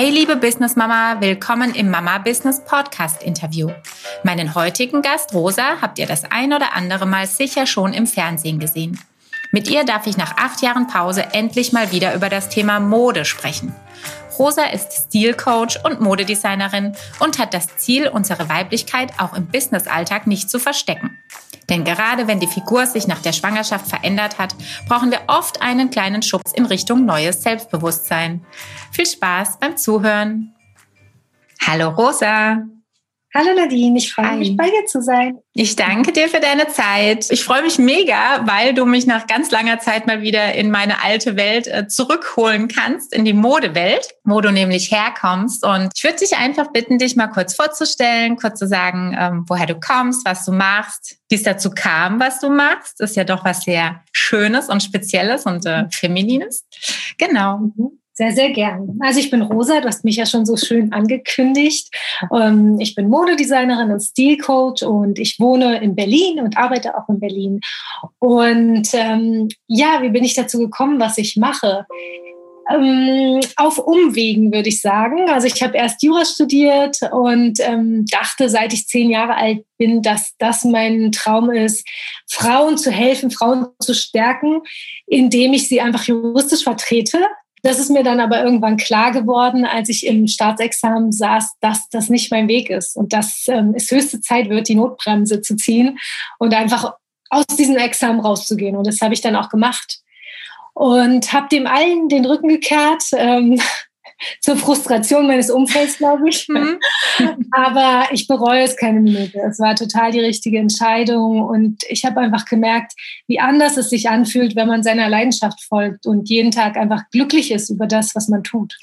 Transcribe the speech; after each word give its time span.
Hey 0.00 0.08
liebe 0.08 0.36
Business 0.36 0.76
Mama, 0.76 1.20
willkommen 1.20 1.74
im 1.74 1.90
Mama 1.90 2.16
Business 2.16 2.64
Podcast 2.64 3.22
Interview. 3.22 3.68
Meinen 4.22 4.54
heutigen 4.54 5.02
Gast 5.02 5.34
Rosa 5.34 5.82
habt 5.82 5.98
ihr 5.98 6.06
das 6.06 6.24
ein 6.24 6.54
oder 6.54 6.74
andere 6.74 7.04
Mal 7.04 7.26
sicher 7.26 7.66
schon 7.66 7.92
im 7.92 8.06
Fernsehen 8.06 8.58
gesehen. 8.58 8.98
Mit 9.52 9.68
ihr 9.68 9.84
darf 9.84 10.06
ich 10.06 10.16
nach 10.16 10.38
acht 10.38 10.62
Jahren 10.62 10.86
Pause 10.86 11.34
endlich 11.34 11.74
mal 11.74 11.92
wieder 11.92 12.14
über 12.14 12.30
das 12.30 12.48
Thema 12.48 12.80
Mode 12.80 13.26
sprechen. 13.26 13.76
Rosa 14.38 14.64
ist 14.72 14.90
Stilcoach 14.90 15.84
und 15.84 16.00
Modedesignerin 16.00 16.96
und 17.18 17.38
hat 17.38 17.52
das 17.52 17.76
Ziel, 17.76 18.08
unsere 18.08 18.48
Weiblichkeit 18.48 19.12
auch 19.18 19.34
im 19.34 19.48
Businessalltag 19.48 20.26
nicht 20.26 20.48
zu 20.48 20.58
verstecken. 20.58 21.18
Denn 21.70 21.84
gerade 21.84 22.26
wenn 22.26 22.40
die 22.40 22.48
Figur 22.48 22.84
sich 22.86 23.06
nach 23.06 23.22
der 23.22 23.32
Schwangerschaft 23.32 23.86
verändert 23.86 24.38
hat, 24.38 24.54
brauchen 24.88 25.10
wir 25.10 25.20
oft 25.28 25.62
einen 25.62 25.88
kleinen 25.88 26.20
Schubs 26.20 26.52
in 26.52 26.66
Richtung 26.66 27.06
neues 27.06 27.42
Selbstbewusstsein. 27.42 28.44
Viel 28.90 29.06
Spaß 29.06 29.58
beim 29.60 29.76
Zuhören. 29.76 30.54
Hallo 31.66 31.90
Rosa. 31.90 32.64
Hallo 33.32 33.54
Nadine, 33.54 33.96
ich 33.96 34.12
freue 34.12 34.38
mich, 34.38 34.56
bei 34.56 34.64
dir 34.64 34.86
zu 34.86 35.00
sein. 35.00 35.38
Ich 35.52 35.76
danke 35.76 36.10
dir 36.10 36.28
für 36.28 36.40
deine 36.40 36.66
Zeit. 36.66 37.30
Ich 37.30 37.44
freue 37.44 37.62
mich 37.62 37.78
mega, 37.78 38.44
weil 38.44 38.74
du 38.74 38.84
mich 38.86 39.06
nach 39.06 39.28
ganz 39.28 39.52
langer 39.52 39.78
Zeit 39.78 40.08
mal 40.08 40.20
wieder 40.20 40.54
in 40.54 40.72
meine 40.72 41.04
alte 41.04 41.36
Welt 41.36 41.68
äh, 41.68 41.86
zurückholen 41.86 42.66
kannst, 42.66 43.14
in 43.14 43.24
die 43.24 43.32
Modewelt, 43.32 44.08
wo 44.24 44.40
du 44.40 44.50
nämlich 44.50 44.90
herkommst. 44.90 45.64
Und 45.64 45.90
ich 45.94 46.02
würde 46.02 46.18
dich 46.18 46.36
einfach 46.38 46.72
bitten, 46.72 46.98
dich 46.98 47.14
mal 47.14 47.28
kurz 47.28 47.54
vorzustellen, 47.54 48.36
kurz 48.36 48.58
zu 48.58 48.66
sagen, 48.66 49.16
ähm, 49.16 49.44
woher 49.46 49.66
du 49.66 49.78
kommst, 49.78 50.26
was 50.26 50.44
du 50.44 50.50
machst, 50.50 51.18
wie 51.28 51.36
es 51.36 51.44
dazu 51.44 51.70
kam, 51.70 52.18
was 52.18 52.40
du 52.40 52.50
machst. 52.50 52.98
Das 52.98 53.10
ist 53.10 53.16
ja 53.16 53.22
doch 53.22 53.44
was 53.44 53.62
sehr 53.62 54.02
Schönes 54.10 54.68
und 54.68 54.82
Spezielles 54.82 55.46
und 55.46 55.64
äh, 55.66 55.84
Feminines. 55.92 56.66
Genau. 57.16 57.58
Mhm. 57.58 57.99
Sehr, 58.20 58.32
sehr 58.32 58.50
gern. 58.50 58.98
Also 59.00 59.18
ich 59.18 59.30
bin 59.30 59.40
Rosa, 59.40 59.80
du 59.80 59.88
hast 59.88 60.04
mich 60.04 60.16
ja 60.16 60.26
schon 60.26 60.44
so 60.44 60.54
schön 60.58 60.92
angekündigt. 60.92 61.88
Ähm, 62.30 62.78
ich 62.78 62.94
bin 62.94 63.08
Modedesignerin 63.08 63.90
und 63.90 64.00
Stilcoach 64.00 64.82
und 64.82 65.18
ich 65.18 65.40
wohne 65.40 65.82
in 65.82 65.94
Berlin 65.94 66.38
und 66.40 66.58
arbeite 66.58 66.98
auch 66.98 67.08
in 67.08 67.18
Berlin. 67.18 67.60
Und 68.18 68.90
ähm, 68.92 69.48
ja, 69.68 70.02
wie 70.02 70.10
bin 70.10 70.22
ich 70.22 70.34
dazu 70.34 70.58
gekommen, 70.58 71.00
was 71.00 71.16
ich 71.16 71.38
mache? 71.38 71.86
Ähm, 72.70 73.40
auf 73.56 73.78
Umwegen 73.78 74.52
würde 74.52 74.68
ich 74.68 74.82
sagen. 74.82 75.30
Also 75.30 75.46
ich 75.46 75.62
habe 75.62 75.78
erst 75.78 76.02
Jura 76.02 76.26
studiert 76.26 76.98
und 77.12 77.58
ähm, 77.60 78.04
dachte, 78.04 78.50
seit 78.50 78.74
ich 78.74 78.86
zehn 78.86 79.08
Jahre 79.08 79.34
alt 79.36 79.64
bin, 79.78 80.02
dass 80.02 80.34
das 80.36 80.64
mein 80.64 81.10
Traum 81.10 81.50
ist, 81.50 81.88
Frauen 82.28 82.76
zu 82.76 82.90
helfen, 82.90 83.30
Frauen 83.30 83.68
zu 83.80 83.94
stärken, 83.94 84.60
indem 85.06 85.54
ich 85.54 85.68
sie 85.68 85.80
einfach 85.80 86.04
juristisch 86.04 86.64
vertrete. 86.64 87.16
Das 87.62 87.78
ist 87.78 87.90
mir 87.90 88.02
dann 88.02 88.20
aber 88.20 88.42
irgendwann 88.42 88.76
klar 88.76 89.12
geworden, 89.12 89.64
als 89.64 89.88
ich 89.88 90.06
im 90.06 90.26
Staatsexamen 90.26 91.12
saß, 91.12 91.56
dass 91.60 91.88
das 91.90 92.08
nicht 92.08 92.30
mein 92.30 92.48
Weg 92.48 92.70
ist 92.70 92.96
und 92.96 93.12
dass 93.12 93.46
ähm, 93.48 93.74
es 93.76 93.90
höchste 93.90 94.20
Zeit 94.20 94.48
wird, 94.48 94.68
die 94.68 94.74
Notbremse 94.74 95.42
zu 95.42 95.56
ziehen 95.56 95.98
und 96.38 96.54
einfach 96.54 96.94
aus 97.28 97.46
diesem 97.46 97.76
Examen 97.76 98.20
rauszugehen. 98.20 98.76
Und 98.76 98.86
das 98.86 99.00
habe 99.00 99.14
ich 99.14 99.20
dann 99.20 99.36
auch 99.36 99.48
gemacht 99.48 100.00
und 100.74 101.32
habe 101.32 101.48
dem 101.48 101.66
allen 101.66 102.08
den 102.08 102.24
Rücken 102.24 102.48
gekehrt. 102.48 103.04
Ähm, 103.12 103.60
zur 104.40 104.56
Frustration 104.56 105.26
meines 105.26 105.50
Umfelds, 105.50 105.98
glaube 105.98 106.28
ich. 106.28 106.48
Mhm. 106.48 106.78
Aber 107.52 108.08
ich 108.12 108.26
bereue 108.26 108.62
es 108.62 108.76
keine 108.76 109.00
Minute. 109.00 109.38
Es 109.48 109.58
war 109.58 109.74
total 109.74 110.12
die 110.12 110.20
richtige 110.20 110.58
Entscheidung 110.58 111.42
und 111.42 111.82
ich 111.88 112.04
habe 112.04 112.20
einfach 112.20 112.44
gemerkt, 112.44 112.92
wie 113.26 113.40
anders 113.40 113.76
es 113.76 113.90
sich 113.90 114.08
anfühlt, 114.08 114.56
wenn 114.56 114.68
man 114.68 114.82
seiner 114.82 115.08
Leidenschaft 115.08 115.62
folgt 115.62 116.06
und 116.06 116.28
jeden 116.28 116.50
Tag 116.50 116.76
einfach 116.76 117.02
glücklich 117.10 117.50
ist 117.50 117.70
über 117.70 117.86
das, 117.86 118.14
was 118.14 118.28
man 118.28 118.42
tut. 118.44 118.76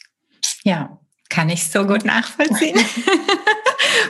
Ja, 0.64 0.98
kann 1.30 1.50
ich 1.50 1.68
so 1.68 1.86
gut 1.86 2.06
nachvollziehen. 2.06 2.80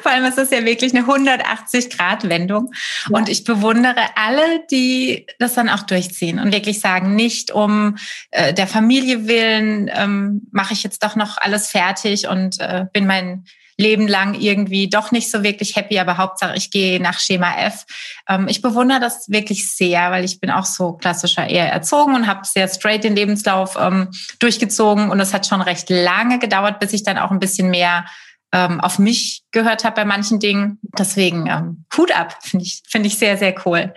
Vor 0.02 0.12
allem 0.12 0.26
ist 0.26 0.38
das 0.38 0.52
ja 0.52 0.64
wirklich 0.66 0.96
eine 0.96 1.06
180-Grad-Wendung. 1.06 2.72
Ja. 3.10 3.18
Und 3.18 3.30
ich 3.30 3.44
bewundere 3.44 4.02
alle, 4.16 4.66
die 4.72 5.26
das 5.40 5.54
dann 5.54 5.70
auch 5.70 5.84
durchziehen 5.84 6.40
und 6.40 6.52
wirklich 6.52 6.80
sagen, 6.80 7.16
nicht 7.16 7.52
um 7.52 7.98
äh, 8.32 8.54
der 8.54 8.68
Familie 8.68 9.28
willen 9.28 9.90
ähm, 9.94 10.48
mache 10.52 10.74
ich 10.74 10.84
jetzt 10.84 11.04
doch 11.04 11.16
noch 11.16 11.38
alles 11.38 11.70
fertig 11.70 12.28
und 12.28 12.60
äh, 12.60 12.86
bin 12.92 13.08
mein 13.08 13.46
Leben 13.78 14.08
lang 14.08 14.34
irgendwie 14.34 14.90
doch 14.90 15.12
nicht 15.12 15.30
so 15.30 15.44
wirklich 15.44 15.76
happy, 15.76 16.00
aber 16.00 16.18
Hauptsache 16.18 16.56
ich 16.56 16.72
gehe 16.72 17.00
nach 17.00 17.20
Schema 17.20 17.56
F. 17.60 17.86
Ähm, 18.28 18.48
ich 18.48 18.64
bewundere 18.64 19.00
das 19.00 19.30
wirklich 19.30 19.72
sehr, 19.72 20.10
weil 20.10 20.26
ich 20.26 20.40
bin 20.40 20.50
auch 20.50 20.66
so 20.66 20.94
klassischer 20.94 21.48
eher 21.48 21.72
erzogen 21.72 22.16
und 22.16 22.26
habe 22.26 22.42
sehr 22.44 22.68
straight 22.68 23.04
den 23.04 23.16
Lebenslauf 23.16 23.78
ähm, 23.80 24.10
durchgezogen 24.40 25.12
und 25.12 25.20
es 25.20 25.34
hat 25.34 25.46
schon 25.46 25.62
recht 25.62 25.90
lange 25.92 26.40
gedauert, 26.40 26.80
bis 26.80 26.94
ich 26.94 27.04
dann 27.04 27.20
auch 27.20 27.30
ein 27.30 27.40
bisschen 27.40 27.70
mehr 27.70 28.06
ähm, 28.54 28.80
auf 28.80 28.98
mich 28.98 29.44
gehört 29.52 29.84
habe 29.84 29.96
bei 29.96 30.06
manchen 30.06 30.40
Dingen. 30.40 30.80
Deswegen 30.98 31.48
ähm, 31.48 31.86
Hut 31.96 32.16
ab, 32.16 32.38
finde 32.42 32.66
ich, 32.66 32.82
finde 32.88 33.08
ich 33.08 33.18
sehr, 33.18 33.38
sehr 33.38 33.54
cool. 33.66 33.94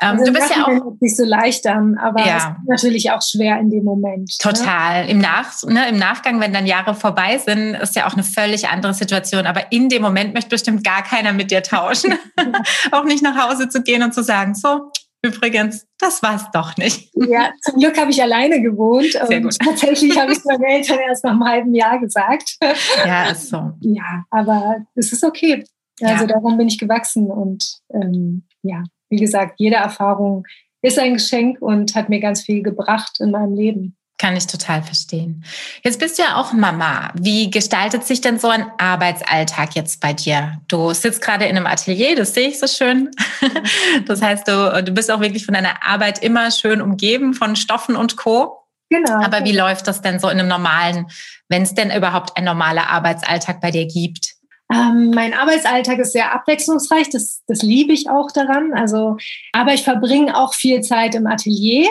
Ähm, 0.00 0.18
also 0.18 0.24
du 0.24 0.32
bist 0.32 0.50
ja 0.50 0.64
auch 0.66 0.96
nicht 1.00 1.16
so 1.16 1.24
leicht 1.24 1.66
an, 1.66 1.98
aber 1.98 2.26
ja. 2.26 2.56
natürlich 2.66 3.10
auch 3.10 3.20
schwer 3.22 3.58
in 3.60 3.70
dem 3.70 3.84
Moment. 3.84 4.30
Ne? 4.30 4.36
Total. 4.38 5.04
Ne? 5.04 5.10
Im, 5.10 5.18
Nach, 5.18 5.62
ne, 5.64 5.88
Im 5.88 5.98
Nachgang, 5.98 6.40
wenn 6.40 6.52
dann 6.52 6.66
Jahre 6.66 6.94
vorbei 6.94 7.38
sind, 7.38 7.74
ist 7.74 7.94
ja 7.94 8.06
auch 8.06 8.14
eine 8.14 8.24
völlig 8.24 8.68
andere 8.68 8.94
Situation. 8.94 9.46
Aber 9.46 9.70
in 9.70 9.88
dem 9.88 10.02
Moment 10.02 10.34
möchte 10.34 10.50
bestimmt 10.50 10.82
gar 10.82 11.02
keiner 11.02 11.32
mit 11.32 11.50
dir 11.50 11.62
tauschen. 11.62 12.14
auch 12.92 13.04
nicht 13.04 13.22
nach 13.22 13.48
Hause 13.48 13.68
zu 13.68 13.82
gehen 13.82 14.02
und 14.02 14.14
zu 14.14 14.22
sagen, 14.22 14.54
so, 14.54 14.90
Übrigens, 15.24 15.86
das 15.98 16.22
war 16.22 16.36
es 16.36 16.50
doch 16.52 16.76
nicht. 16.76 17.10
Ja, 17.14 17.50
zum 17.62 17.78
Glück 17.78 17.98
habe 17.98 18.10
ich 18.10 18.22
alleine 18.22 18.60
gewohnt. 18.60 19.10
Sehr 19.26 19.40
gut. 19.40 19.56
Tatsächlich 19.58 20.18
habe 20.18 20.32
ich 20.32 20.38
es 20.38 20.44
meinen 20.44 20.62
Eltern 20.62 20.98
erst 20.98 21.24
nach 21.24 21.30
einem 21.30 21.44
halben 21.44 21.74
Jahr 21.74 21.98
gesagt. 21.98 22.58
Ja, 23.06 23.30
ist 23.30 23.48
so. 23.48 23.72
Ja, 23.80 24.24
aber 24.30 24.84
es 24.94 25.12
ist 25.12 25.24
okay. 25.24 25.64
Also 26.02 26.24
ja. 26.24 26.26
daran 26.26 26.58
bin 26.58 26.68
ich 26.68 26.78
gewachsen 26.78 27.30
und 27.30 27.78
ähm, 27.94 28.46
ja, 28.62 28.82
wie 29.08 29.16
gesagt, 29.16 29.54
jede 29.58 29.76
Erfahrung 29.76 30.44
ist 30.82 30.98
ein 30.98 31.14
Geschenk 31.14 31.62
und 31.62 31.94
hat 31.94 32.10
mir 32.10 32.20
ganz 32.20 32.42
viel 32.42 32.62
gebracht 32.62 33.18
in 33.20 33.30
meinem 33.30 33.54
Leben. 33.54 33.96
Kann 34.16 34.36
ich 34.36 34.46
total 34.46 34.82
verstehen. 34.82 35.44
Jetzt 35.82 35.98
bist 35.98 36.18
du 36.18 36.22
ja 36.22 36.36
auch 36.36 36.52
Mama. 36.52 37.10
Wie 37.14 37.50
gestaltet 37.50 38.04
sich 38.04 38.20
denn 38.20 38.38
so 38.38 38.48
ein 38.48 38.64
Arbeitsalltag 38.78 39.74
jetzt 39.74 40.00
bei 40.00 40.12
dir? 40.12 40.60
Du 40.68 40.92
sitzt 40.94 41.20
gerade 41.20 41.46
in 41.46 41.56
einem 41.56 41.66
Atelier, 41.66 42.14
das 42.14 42.32
sehe 42.32 42.48
ich 42.48 42.58
so 42.58 42.66
schön. 42.66 43.10
Das 44.06 44.22
heißt, 44.22 44.46
du, 44.46 44.82
du 44.84 44.92
bist 44.92 45.10
auch 45.10 45.20
wirklich 45.20 45.44
von 45.44 45.54
deiner 45.54 45.84
Arbeit 45.84 46.22
immer 46.22 46.50
schön 46.50 46.80
umgeben 46.80 47.34
von 47.34 47.56
Stoffen 47.56 47.96
und 47.96 48.16
Co. 48.16 48.64
Genau. 48.90 49.24
Aber 49.24 49.44
wie 49.44 49.52
läuft 49.52 49.88
das 49.88 50.02
denn 50.02 50.18
so 50.18 50.28
in 50.28 50.38
einem 50.38 50.48
normalen, 50.48 51.06
wenn 51.48 51.62
es 51.62 51.74
denn 51.74 51.90
überhaupt 51.90 52.36
ein 52.36 52.44
normaler 52.44 52.88
Arbeitsalltag 52.90 53.60
bei 53.60 53.70
dir 53.70 53.86
gibt? 53.86 54.33
Ähm, 54.72 55.10
mein 55.10 55.34
Arbeitsalltag 55.34 55.98
ist 55.98 56.12
sehr 56.12 56.34
abwechslungsreich, 56.34 57.10
das, 57.10 57.42
das 57.46 57.62
liebe 57.62 57.92
ich 57.92 58.08
auch 58.08 58.30
daran. 58.30 58.72
Also, 58.72 59.16
aber 59.52 59.74
ich 59.74 59.82
verbringe 59.82 60.36
auch 60.36 60.54
viel 60.54 60.80
Zeit 60.80 61.14
im 61.14 61.26
Atelier 61.26 61.88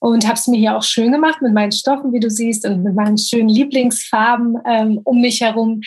und 0.00 0.26
habe 0.26 0.34
es 0.34 0.46
mir 0.46 0.58
hier 0.58 0.76
auch 0.76 0.82
schön 0.82 1.12
gemacht 1.12 1.40
mit 1.40 1.54
meinen 1.54 1.72
Stoffen, 1.72 2.12
wie 2.12 2.20
du 2.20 2.30
siehst, 2.30 2.66
und 2.66 2.82
mit 2.82 2.94
meinen 2.94 3.16
schönen 3.16 3.48
Lieblingsfarben 3.48 4.58
ähm, 4.66 5.00
um 5.04 5.20
mich 5.20 5.40
herum. 5.40 5.80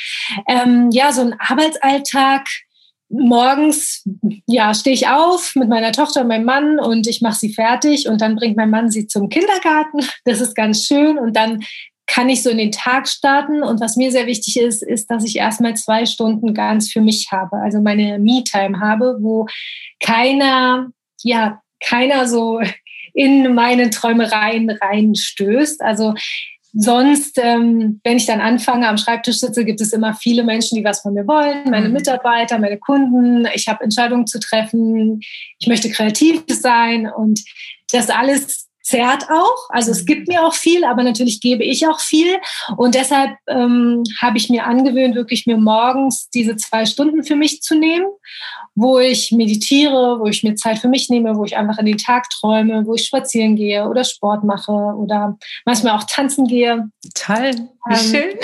Ähm, 0.48 0.90
ja, 0.92 1.12
so 1.12 1.22
ein 1.22 1.36
Arbeitsalltag. 1.40 2.48
Morgens 3.10 4.04
ja, 4.48 4.74
stehe 4.74 4.96
ich 4.96 5.08
auf 5.08 5.54
mit 5.54 5.70
meiner 5.70 5.92
Tochter 5.92 6.22
und 6.22 6.30
meinem 6.30 6.46
Mann 6.46 6.80
und 6.80 7.06
ich 7.06 7.22
mache 7.22 7.36
sie 7.36 7.54
fertig 7.54 8.08
und 8.08 8.22
dann 8.22 8.36
bringt 8.36 8.58
mein 8.58 8.72
Mann 8.72 8.90
sie 8.90 9.06
zum 9.06 9.30
Kindergarten. 9.30 10.00
Das 10.26 10.42
ist 10.42 10.56
ganz 10.56 10.88
schön 10.88 11.20
und 11.20 11.36
dann 11.36 11.64
kann 12.06 12.30
ich 12.30 12.44
so 12.44 12.50
in 12.50 12.58
den 12.58 12.72
Tag 12.72 13.08
starten. 13.08 13.64
Und 13.64 13.80
was 13.80 13.96
mir 13.96 14.12
sehr 14.12 14.28
wichtig 14.28 14.60
ist, 14.60 14.84
ist, 14.84 15.10
dass 15.10 15.24
ich 15.24 15.38
erstmal 15.38 15.76
zwei 15.76 16.06
Stunden 16.06 16.54
ganz 16.54 16.92
für 16.92 17.02
mich 17.02 17.30
habe, 17.32 17.58
also 17.58 17.82
meine 17.82 18.20
Me-Time 18.20 18.80
habe, 18.80 19.18
wo 19.20 19.48
keiner, 20.00 20.92
ja, 21.24 21.62
keiner 21.80 22.28
so 22.28 22.62
in 23.14 23.54
meine 23.54 23.90
Träumereien 23.90 24.70
reinstößt. 24.70 25.82
Also 25.82 26.14
sonst, 26.74 27.40
ähm, 27.42 28.02
wenn 28.04 28.18
ich 28.18 28.26
dann 28.26 28.42
anfange, 28.42 28.88
am 28.88 28.98
Schreibtisch 28.98 29.40
sitze, 29.40 29.64
gibt 29.64 29.80
es 29.80 29.94
immer 29.94 30.16
viele 30.16 30.44
Menschen, 30.44 30.76
die 30.76 30.84
was 30.84 31.02
von 31.02 31.14
mir 31.14 31.28
wollen. 31.28 31.70
Meine 31.70 31.88
mhm. 31.88 31.94
Mitarbeiter, 31.94 32.58
meine 32.58 32.80
Kunden. 32.80 33.48
Ich 33.54 33.68
habe 33.68 33.84
Entscheidungen 33.84 34.28
zu 34.28 34.40
treffen. 34.40 35.22
Ich 35.60 35.68
möchte 35.68 35.90
kreativ 35.90 36.44
sein 36.50 37.08
und 37.08 37.40
das 37.92 38.10
alles 38.10 38.68
zerrt 38.84 39.26
auch. 39.32 39.70
Also 39.70 39.92
es 39.92 40.06
gibt 40.06 40.28
mir 40.28 40.46
auch 40.46 40.54
viel, 40.54 40.84
aber 40.84 41.04
natürlich 41.04 41.40
gebe 41.40 41.64
ich 41.64 41.88
auch 41.88 42.00
viel. 42.00 42.38
Und 42.78 42.96
deshalb 42.96 43.38
ähm, 43.48 44.04
habe 44.22 44.38
ich 44.38 44.50
mir 44.50 44.66
angewöhnt, 44.66 45.16
wirklich 45.16 45.48
mir 45.48 45.58
morgens 45.58 46.30
diese 46.30 46.58
zwei 46.58 46.86
Stunden 46.86 47.24
für 47.24 47.38
mich 47.38 47.62
zu 47.62 47.76
nehmen, 47.76 48.06
wo 48.76 49.00
ich 49.00 49.32
meditiere, 49.32 50.20
wo 50.20 50.26
ich 50.26 50.44
mir 50.44 50.56
Zeit 50.56 50.80
für 50.80 50.90
mich 50.90 51.10
nehme, 51.10 51.36
wo 51.38 51.46
ich 51.46 51.56
einfach 51.56 51.78
in 51.80 51.86
den 51.86 51.98
Tag 51.98 52.30
träume, 52.30 52.86
wo 52.86 52.94
ich 52.96 53.06
spazieren 53.06 53.56
gehe 53.56 53.88
oder 53.88 54.04
Sport 54.04 54.44
mache 54.44 54.72
oder 54.72 55.38
manchmal 55.66 55.98
auch 55.98 56.04
tanzen 56.04 56.48
gehe. 56.48 56.90
Toll, 57.16 57.52
wie 57.88 57.94
ähm, 57.94 58.00
schön. 58.00 58.40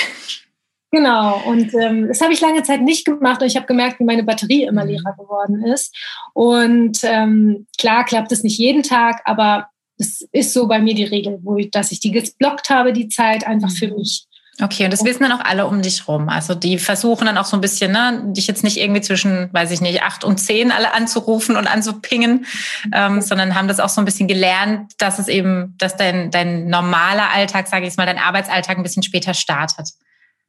Genau, 0.92 1.40
und 1.46 1.72
ähm, 1.76 2.08
das 2.08 2.20
habe 2.20 2.34
ich 2.34 2.42
lange 2.42 2.64
Zeit 2.64 2.82
nicht 2.82 3.06
gemacht 3.06 3.42
und 3.42 3.48
ich 3.48 3.56
habe 3.56 3.68
gemerkt, 3.68 4.00
wie 4.00 4.06
meine 4.06 4.24
Batterie 4.24 4.64
immer 4.64 4.84
mhm. 4.86 4.92
leerer 4.92 5.14
geworden 5.20 5.64
ist. 5.64 5.96
Und 6.34 7.00
ähm, 7.04 7.68
klar 7.78 8.06
klappt 8.06 8.32
es 8.32 8.42
nicht 8.42 8.58
jeden 8.58 8.82
Tag, 8.82 9.22
aber 9.26 9.68
das 10.00 10.22
ist 10.32 10.54
so 10.54 10.68
bei 10.68 10.80
mir 10.80 10.96
die 10.96 11.04
Regel, 11.04 11.40
wo 11.44 11.58
ich, 11.58 11.70
dass 11.70 11.92
ich 11.92 12.00
die 12.00 12.12
geblockt 12.12 12.70
habe, 12.70 12.94
die 12.94 13.10
Zeit 13.10 13.46
einfach 13.46 13.70
für 13.70 13.90
mhm. 13.90 13.98
mich. 13.98 14.26
Okay, 14.62 14.84
und 14.84 14.92
das 14.92 15.06
wissen 15.06 15.24
dann 15.24 15.32
auch 15.32 15.44
alle 15.44 15.68
um 15.68 15.82
dich 15.82 16.08
rum. 16.08 16.28
Also 16.28 16.54
die 16.54 16.80
versuchen 16.80 17.26
dann 17.26 17.38
auch 17.38 17.46
so 17.46 17.56
ein 17.56 17.62
bisschen, 17.62 17.94
ne, 17.94 18.24
dich 18.28 18.48
jetzt 18.48 18.64
nicht 18.64 18.78
irgendwie 18.78 19.00
zwischen, 19.00 19.50
weiß 19.54 19.72
ich 19.72 19.80
nicht, 19.80 20.04
acht 20.04 20.26
und 20.26 20.38
zehn 20.38 20.72
alle 20.72 20.94
anzurufen 20.94 21.56
und 21.56 21.68
anzupingen, 21.68 22.46
ähm, 22.94 23.22
sondern 23.22 23.56
haben 23.56 23.70
das 23.70 23.80
auch 23.80 23.88
so 23.88 24.02
ein 24.02 24.06
bisschen 24.06 24.28
gelernt, 24.28 24.92
dass 24.98 25.18
es 25.18 25.30
eben, 25.30 25.76
dass 25.78 25.96
dein, 25.96 26.30
dein 26.30 26.68
normaler 26.68 27.32
Alltag, 27.34 27.68
sage 27.68 27.84
ich 27.84 27.90
jetzt 27.90 27.98
mal, 27.98 28.06
dein 28.06 28.18
Arbeitsalltag 28.18 28.76
ein 28.76 28.84
bisschen 28.84 29.04
später 29.04 29.34
startet. 29.34 29.92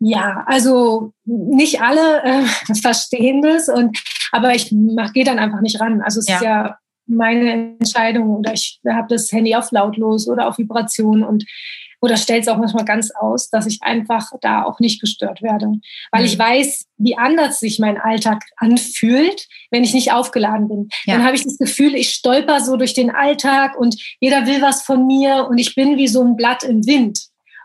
Ja, 0.00 0.44
also 0.46 1.12
nicht 1.24 1.80
alle 1.80 2.22
äh, 2.24 2.74
verstehen 2.82 3.42
das 3.42 3.68
und 3.68 3.96
aber 4.32 4.54
ich 4.54 4.70
gehe 4.70 5.24
dann 5.24 5.38
einfach 5.38 5.60
nicht 5.60 5.80
ran. 5.80 6.00
Also 6.02 6.18
es 6.18 6.26
ja. 6.26 6.36
ist 6.36 6.42
ja 6.42 6.78
meine 7.10 7.76
Entscheidung 7.78 8.36
oder 8.36 8.52
ich 8.52 8.80
habe 8.88 9.08
das 9.08 9.30
Handy 9.32 9.54
auf 9.54 9.70
lautlos 9.72 10.28
oder 10.28 10.48
auf 10.48 10.58
Vibration 10.58 11.22
und 11.22 11.44
oder 12.02 12.16
stelle 12.16 12.40
es 12.40 12.48
auch 12.48 12.56
manchmal 12.56 12.84
ganz 12.84 13.10
aus, 13.10 13.50
dass 13.50 13.66
ich 13.66 13.82
einfach 13.82 14.30
da 14.40 14.64
auch 14.64 14.80
nicht 14.80 15.00
gestört 15.00 15.42
werde. 15.42 15.66
Weil 16.10 16.22
mhm. 16.22 16.26
ich 16.26 16.38
weiß, 16.38 16.86
wie 16.96 17.18
anders 17.18 17.60
sich 17.60 17.78
mein 17.78 17.98
Alltag 17.98 18.42
anfühlt, 18.56 19.46
wenn 19.70 19.84
ich 19.84 19.92
nicht 19.92 20.12
aufgeladen 20.12 20.68
bin. 20.68 20.88
Ja. 21.04 21.16
Dann 21.16 21.24
habe 21.24 21.36
ich 21.36 21.44
das 21.44 21.58
Gefühl, 21.58 21.94
ich 21.94 22.10
stolper 22.10 22.60
so 22.60 22.76
durch 22.76 22.94
den 22.94 23.10
Alltag 23.10 23.78
und 23.78 23.96
jeder 24.18 24.46
will 24.46 24.62
was 24.62 24.82
von 24.82 25.06
mir 25.06 25.46
und 25.48 25.58
ich 25.58 25.74
bin 25.74 25.98
wie 25.98 26.08
so 26.08 26.22
ein 26.22 26.36
Blatt 26.36 26.62
im 26.62 26.86
Wind. 26.86 27.20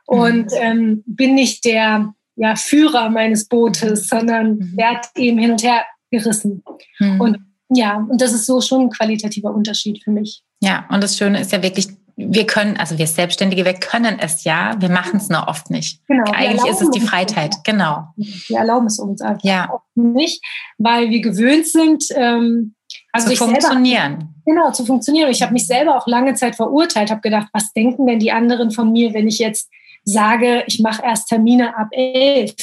Mhm. 0.09 0.19
Und 0.19 0.51
ähm, 0.59 1.03
bin 1.05 1.35
nicht 1.35 1.63
der 1.63 2.13
ja, 2.35 2.55
Führer 2.57 3.09
meines 3.09 3.47
Bootes, 3.47 4.09
sondern 4.09 4.57
mhm. 4.57 4.77
werde 4.77 5.07
eben 5.15 5.37
hin 5.37 5.51
und 5.51 5.63
her 5.63 5.85
gerissen. 6.11 6.63
Mhm. 6.99 7.21
Und 7.21 7.37
ja, 7.69 7.97
und 8.09 8.21
das 8.21 8.33
ist 8.33 8.45
so 8.45 8.61
schon 8.61 8.81
ein 8.81 8.89
qualitativer 8.89 9.53
Unterschied 9.53 10.03
für 10.03 10.11
mich. 10.11 10.43
Ja, 10.61 10.85
und 10.89 11.03
das 11.03 11.17
Schöne 11.17 11.41
ist 11.41 11.51
ja 11.51 11.63
wirklich, 11.63 11.87
wir 12.15 12.45
können, 12.45 12.77
also 12.77 12.97
wir 12.97 13.07
Selbstständige, 13.07 13.65
wir 13.65 13.73
können 13.73 14.19
es 14.19 14.43
ja, 14.43 14.75
wir 14.79 14.89
machen 14.89 15.17
es 15.17 15.29
nur 15.29 15.47
oft 15.47 15.69
nicht. 15.69 16.05
Genau. 16.07 16.31
Eigentlich 16.31 16.71
ist 16.71 16.81
es 16.81 16.91
die 16.91 17.01
Freiheit, 17.01 17.55
genau. 17.63 18.07
Wir 18.15 18.59
erlauben 18.59 18.87
es 18.87 18.99
uns 18.99 19.21
einfach 19.21 19.43
ja. 19.43 19.69
oft 19.71 19.85
nicht, 19.95 20.43
weil 20.77 21.09
wir 21.09 21.21
gewöhnt 21.21 21.67
sind, 21.67 22.05
ähm, 22.15 22.75
also 23.11 23.29
zu 23.29 23.35
funktionieren. 23.35 24.11
Selber, 24.11 24.33
genau, 24.45 24.71
zu 24.71 24.85
funktionieren. 24.85 25.29
Ich 25.31 25.41
habe 25.41 25.53
mich 25.53 25.67
selber 25.67 25.97
auch 25.97 26.07
lange 26.07 26.35
Zeit 26.35 26.55
verurteilt, 26.55 27.09
habe 27.09 27.21
gedacht, 27.21 27.47
was 27.51 27.73
denken 27.73 28.05
denn 28.05 28.19
die 28.19 28.31
anderen 28.31 28.71
von 28.71 28.91
mir, 28.91 29.13
wenn 29.13 29.27
ich 29.27 29.39
jetzt 29.39 29.69
sage, 30.03 30.63
ich 30.67 30.79
mache 30.79 31.03
erst 31.03 31.29
Termine 31.29 31.75
ab 31.75 31.87
elf? 31.91 32.53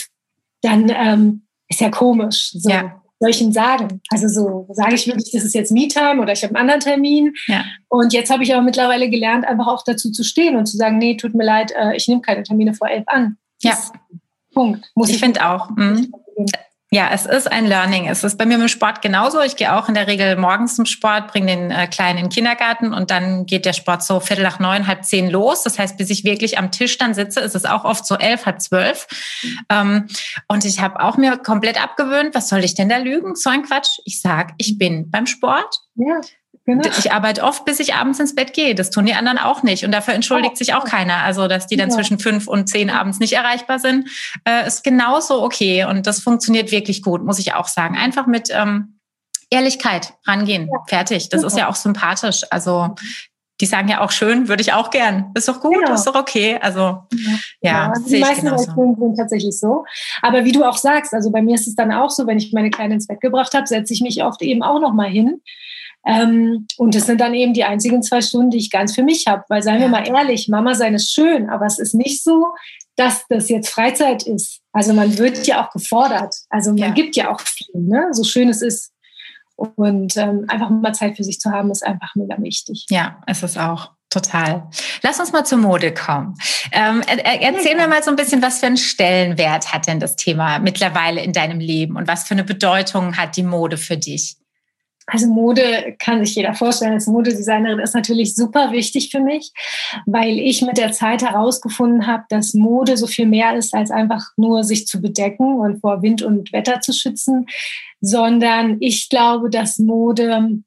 Dann 0.62 0.90
ähm, 0.94 1.46
ist 1.68 1.80
ja 1.80 1.90
komisch. 1.90 2.52
So. 2.52 2.70
Ja 2.70 3.01
soll 3.22 3.30
ich 3.30 3.40
Ihnen 3.40 3.52
sagen? 3.52 4.00
Also 4.10 4.26
so 4.26 4.66
sage 4.72 4.96
ich 4.96 5.06
wirklich, 5.06 5.30
das 5.30 5.44
ist 5.44 5.54
jetzt 5.54 5.70
Me-Time 5.70 6.20
oder 6.20 6.32
ich 6.32 6.42
habe 6.42 6.56
einen 6.56 6.68
anderen 6.68 6.80
Termin. 6.80 7.32
Ja. 7.46 7.64
Und 7.88 8.12
jetzt 8.12 8.32
habe 8.32 8.42
ich 8.42 8.52
aber 8.52 8.64
mittlerweile 8.64 9.08
gelernt, 9.08 9.46
einfach 9.46 9.68
auch 9.68 9.84
dazu 9.84 10.10
zu 10.10 10.24
stehen 10.24 10.56
und 10.56 10.66
zu 10.66 10.76
sagen, 10.76 10.98
nee, 10.98 11.16
tut 11.16 11.32
mir 11.32 11.44
leid, 11.44 11.70
äh, 11.70 11.94
ich 11.94 12.08
nehme 12.08 12.20
keine 12.20 12.42
Termine 12.42 12.74
vor 12.74 12.88
elf 12.88 13.04
an. 13.06 13.36
Ja. 13.60 13.78
Punkt. 14.52 14.90
Muss 14.96 15.08
ich, 15.08 15.14
ich 15.14 15.20
finde 15.20 15.48
auch. 15.48 15.70
Mh. 15.70 16.06
Ja, 16.94 17.08
es 17.10 17.24
ist 17.24 17.50
ein 17.50 17.64
Learning. 17.64 18.06
Es 18.06 18.22
ist 18.22 18.36
bei 18.36 18.44
mir 18.44 18.56
im 18.56 18.68
Sport 18.68 19.00
genauso. 19.00 19.40
Ich 19.40 19.56
gehe 19.56 19.74
auch 19.74 19.88
in 19.88 19.94
der 19.94 20.06
Regel 20.08 20.36
morgens 20.36 20.76
zum 20.76 20.84
Sport, 20.84 21.28
bringe 21.28 21.46
den 21.46 21.70
äh, 21.70 21.86
Kleinen 21.86 22.18
in 22.18 22.24
den 22.26 22.30
Kindergarten 22.30 22.92
und 22.92 23.10
dann 23.10 23.46
geht 23.46 23.64
der 23.64 23.72
Sport 23.72 24.02
so 24.02 24.20
viertel 24.20 24.42
nach 24.42 24.58
neun, 24.58 24.86
halb 24.86 25.02
zehn 25.02 25.30
los. 25.30 25.62
Das 25.62 25.78
heißt, 25.78 25.96
bis 25.96 26.10
ich 26.10 26.22
wirklich 26.24 26.58
am 26.58 26.70
Tisch 26.70 26.98
dann 26.98 27.14
sitze, 27.14 27.40
ist 27.40 27.54
es 27.54 27.64
auch 27.64 27.86
oft 27.86 28.04
so 28.04 28.16
elf, 28.16 28.44
halb 28.44 28.60
zwölf. 28.60 29.06
Ähm, 29.70 30.06
und 30.48 30.66
ich 30.66 30.82
habe 30.82 31.00
auch 31.00 31.16
mir 31.16 31.38
komplett 31.38 31.82
abgewöhnt, 31.82 32.34
was 32.34 32.50
soll 32.50 32.62
ich 32.62 32.74
denn 32.74 32.90
da 32.90 32.98
lügen? 32.98 33.36
So 33.36 33.48
ein 33.48 33.62
Quatsch. 33.62 33.98
Ich 34.04 34.20
sag, 34.20 34.52
ich 34.58 34.76
bin 34.76 35.10
beim 35.10 35.24
Sport. 35.24 35.74
Ja. 35.94 36.20
Genau. 36.64 36.88
Ich 36.96 37.10
arbeite 37.10 37.42
oft, 37.42 37.64
bis 37.64 37.80
ich 37.80 37.94
abends 37.94 38.20
ins 38.20 38.36
Bett 38.36 38.52
gehe. 38.52 38.74
Das 38.74 38.90
tun 38.90 39.06
die 39.06 39.14
anderen 39.14 39.38
auch 39.38 39.64
nicht. 39.64 39.84
Und 39.84 39.90
dafür 39.90 40.14
entschuldigt 40.14 40.52
oh, 40.54 40.58
sich 40.58 40.74
auch 40.74 40.84
keiner. 40.84 41.18
Also, 41.24 41.48
dass 41.48 41.66
die 41.66 41.76
dann 41.76 41.90
ja. 41.90 41.96
zwischen 41.96 42.20
fünf 42.20 42.46
und 42.46 42.68
zehn 42.68 42.88
abends 42.88 43.18
nicht 43.18 43.32
erreichbar 43.32 43.80
sind, 43.80 44.08
äh, 44.44 44.66
ist 44.66 44.84
genauso 44.84 45.42
okay. 45.42 45.84
Und 45.84 46.06
das 46.06 46.20
funktioniert 46.20 46.70
wirklich 46.70 47.02
gut, 47.02 47.24
muss 47.24 47.40
ich 47.40 47.54
auch 47.54 47.66
sagen. 47.66 47.96
Einfach 47.96 48.28
mit 48.28 48.48
ähm, 48.52 49.00
Ehrlichkeit 49.50 50.14
rangehen. 50.24 50.68
Ja. 50.72 50.78
Fertig. 50.86 51.30
Das 51.30 51.42
ist 51.42 51.58
ja 51.58 51.68
auch 51.68 51.74
sympathisch. 51.74 52.42
Also, 52.50 52.94
die 53.60 53.66
sagen 53.66 53.88
ja 53.88 54.00
auch 54.00 54.12
schön, 54.12 54.48
würde 54.48 54.62
ich 54.62 54.72
auch 54.72 54.90
gern. 54.90 55.30
Ist 55.34 55.48
doch 55.48 55.60
gut, 55.60 55.74
genau. 55.74 55.94
ist 55.94 56.04
doch 56.04 56.16
okay. 56.16 56.58
Also 56.60 56.80
ja, 56.80 57.32
ja 57.62 57.90
also 57.90 58.08
die 58.08 58.18
meisten 58.18 58.48
Reaktionen 58.48 58.96
sind 58.96 59.16
tatsächlich 59.16 59.56
so. 59.56 59.84
Aber 60.20 60.44
wie 60.44 60.50
du 60.50 60.64
auch 60.64 60.76
sagst, 60.76 61.14
also 61.14 61.30
bei 61.30 61.42
mir 61.42 61.54
ist 61.54 61.68
es 61.68 61.76
dann 61.76 61.92
auch 61.92 62.10
so, 62.10 62.26
wenn 62.26 62.38
ich 62.38 62.52
meine 62.52 62.70
Kleine 62.70 62.94
ins 62.94 63.06
Bett 63.06 63.20
gebracht 63.20 63.54
habe, 63.54 63.68
setze 63.68 63.92
ich 63.92 64.00
mich 64.00 64.24
oft 64.24 64.42
eben 64.42 64.64
auch 64.64 64.80
noch 64.80 64.92
mal 64.92 65.08
hin 65.08 65.42
ähm, 66.04 66.66
und 66.76 66.94
das 66.94 67.06
sind 67.06 67.20
dann 67.20 67.34
eben 67.34 67.54
die 67.54 67.64
einzigen 67.64 68.02
zwei 68.02 68.20
Stunden, 68.20 68.50
die 68.50 68.58
ich 68.58 68.70
ganz 68.70 68.94
für 68.94 69.02
mich 69.02 69.26
habe. 69.26 69.44
Weil 69.48 69.62
seien 69.62 69.80
wir 69.80 69.88
mal 69.88 70.06
ehrlich, 70.06 70.48
Mama 70.48 70.74
sein 70.74 70.94
ist 70.94 71.12
schön, 71.12 71.48
aber 71.48 71.66
es 71.66 71.78
ist 71.78 71.94
nicht 71.94 72.22
so, 72.22 72.46
dass 72.96 73.24
das 73.28 73.48
jetzt 73.48 73.68
Freizeit 73.68 74.24
ist. 74.24 74.60
Also 74.72 74.92
man 74.94 75.16
wird 75.18 75.46
ja 75.46 75.64
auch 75.64 75.70
gefordert. 75.70 76.34
Also 76.50 76.70
man 76.70 76.78
ja. 76.78 76.90
gibt 76.90 77.16
ja 77.16 77.30
auch 77.30 77.40
viel, 77.40 77.66
ne? 77.74 78.08
so 78.12 78.24
schön 78.24 78.48
es 78.48 78.62
ist. 78.62 78.92
Und 79.54 80.16
ähm, 80.16 80.46
einfach 80.48 80.70
mal 80.70 80.92
Zeit 80.92 81.16
für 81.16 81.24
sich 81.24 81.38
zu 81.38 81.50
haben, 81.50 81.70
ist 81.70 81.86
einfach 81.86 82.14
mega 82.16 82.36
wichtig. 82.42 82.86
Ja, 82.90 83.20
es 83.26 83.42
ist 83.42 83.58
auch. 83.58 83.90
Total. 84.10 84.68
Lass 85.02 85.20
uns 85.20 85.32
mal 85.32 85.44
zur 85.44 85.56
Mode 85.56 85.94
kommen. 85.94 86.34
Ähm, 86.70 87.00
erzähl 87.06 87.76
mir 87.76 87.88
mal 87.88 88.02
so 88.02 88.10
ein 88.10 88.16
bisschen, 88.16 88.42
was 88.42 88.60
für 88.60 88.66
einen 88.66 88.76
Stellenwert 88.76 89.72
hat 89.72 89.86
denn 89.86 90.00
das 90.00 90.16
Thema 90.16 90.58
mittlerweile 90.58 91.22
in 91.22 91.32
deinem 91.32 91.60
Leben 91.60 91.96
und 91.96 92.08
was 92.08 92.24
für 92.24 92.34
eine 92.34 92.44
Bedeutung 92.44 93.16
hat 93.16 93.36
die 93.36 93.42
Mode 93.42 93.78
für 93.78 93.96
dich? 93.96 94.36
Also 95.12 95.26
Mode 95.26 95.94
kann 95.98 96.24
sich 96.24 96.34
jeder 96.34 96.54
vorstellen. 96.54 96.94
Als 96.94 97.06
Modedesignerin 97.06 97.80
ist 97.80 97.94
natürlich 97.94 98.34
super 98.34 98.72
wichtig 98.72 99.10
für 99.10 99.20
mich, 99.20 99.52
weil 100.06 100.38
ich 100.38 100.62
mit 100.62 100.78
der 100.78 100.92
Zeit 100.92 101.20
herausgefunden 101.20 102.06
habe, 102.06 102.24
dass 102.30 102.54
Mode 102.54 102.96
so 102.96 103.06
viel 103.06 103.26
mehr 103.26 103.54
ist, 103.54 103.74
als 103.74 103.90
einfach 103.90 104.24
nur 104.38 104.64
sich 104.64 104.86
zu 104.86 105.02
bedecken 105.02 105.58
und 105.58 105.80
vor 105.80 106.00
Wind 106.00 106.22
und 106.22 106.50
Wetter 106.54 106.80
zu 106.80 106.94
schützen, 106.94 107.46
sondern 108.00 108.78
ich 108.80 109.10
glaube, 109.10 109.50
dass 109.50 109.78
Mode 109.78 110.62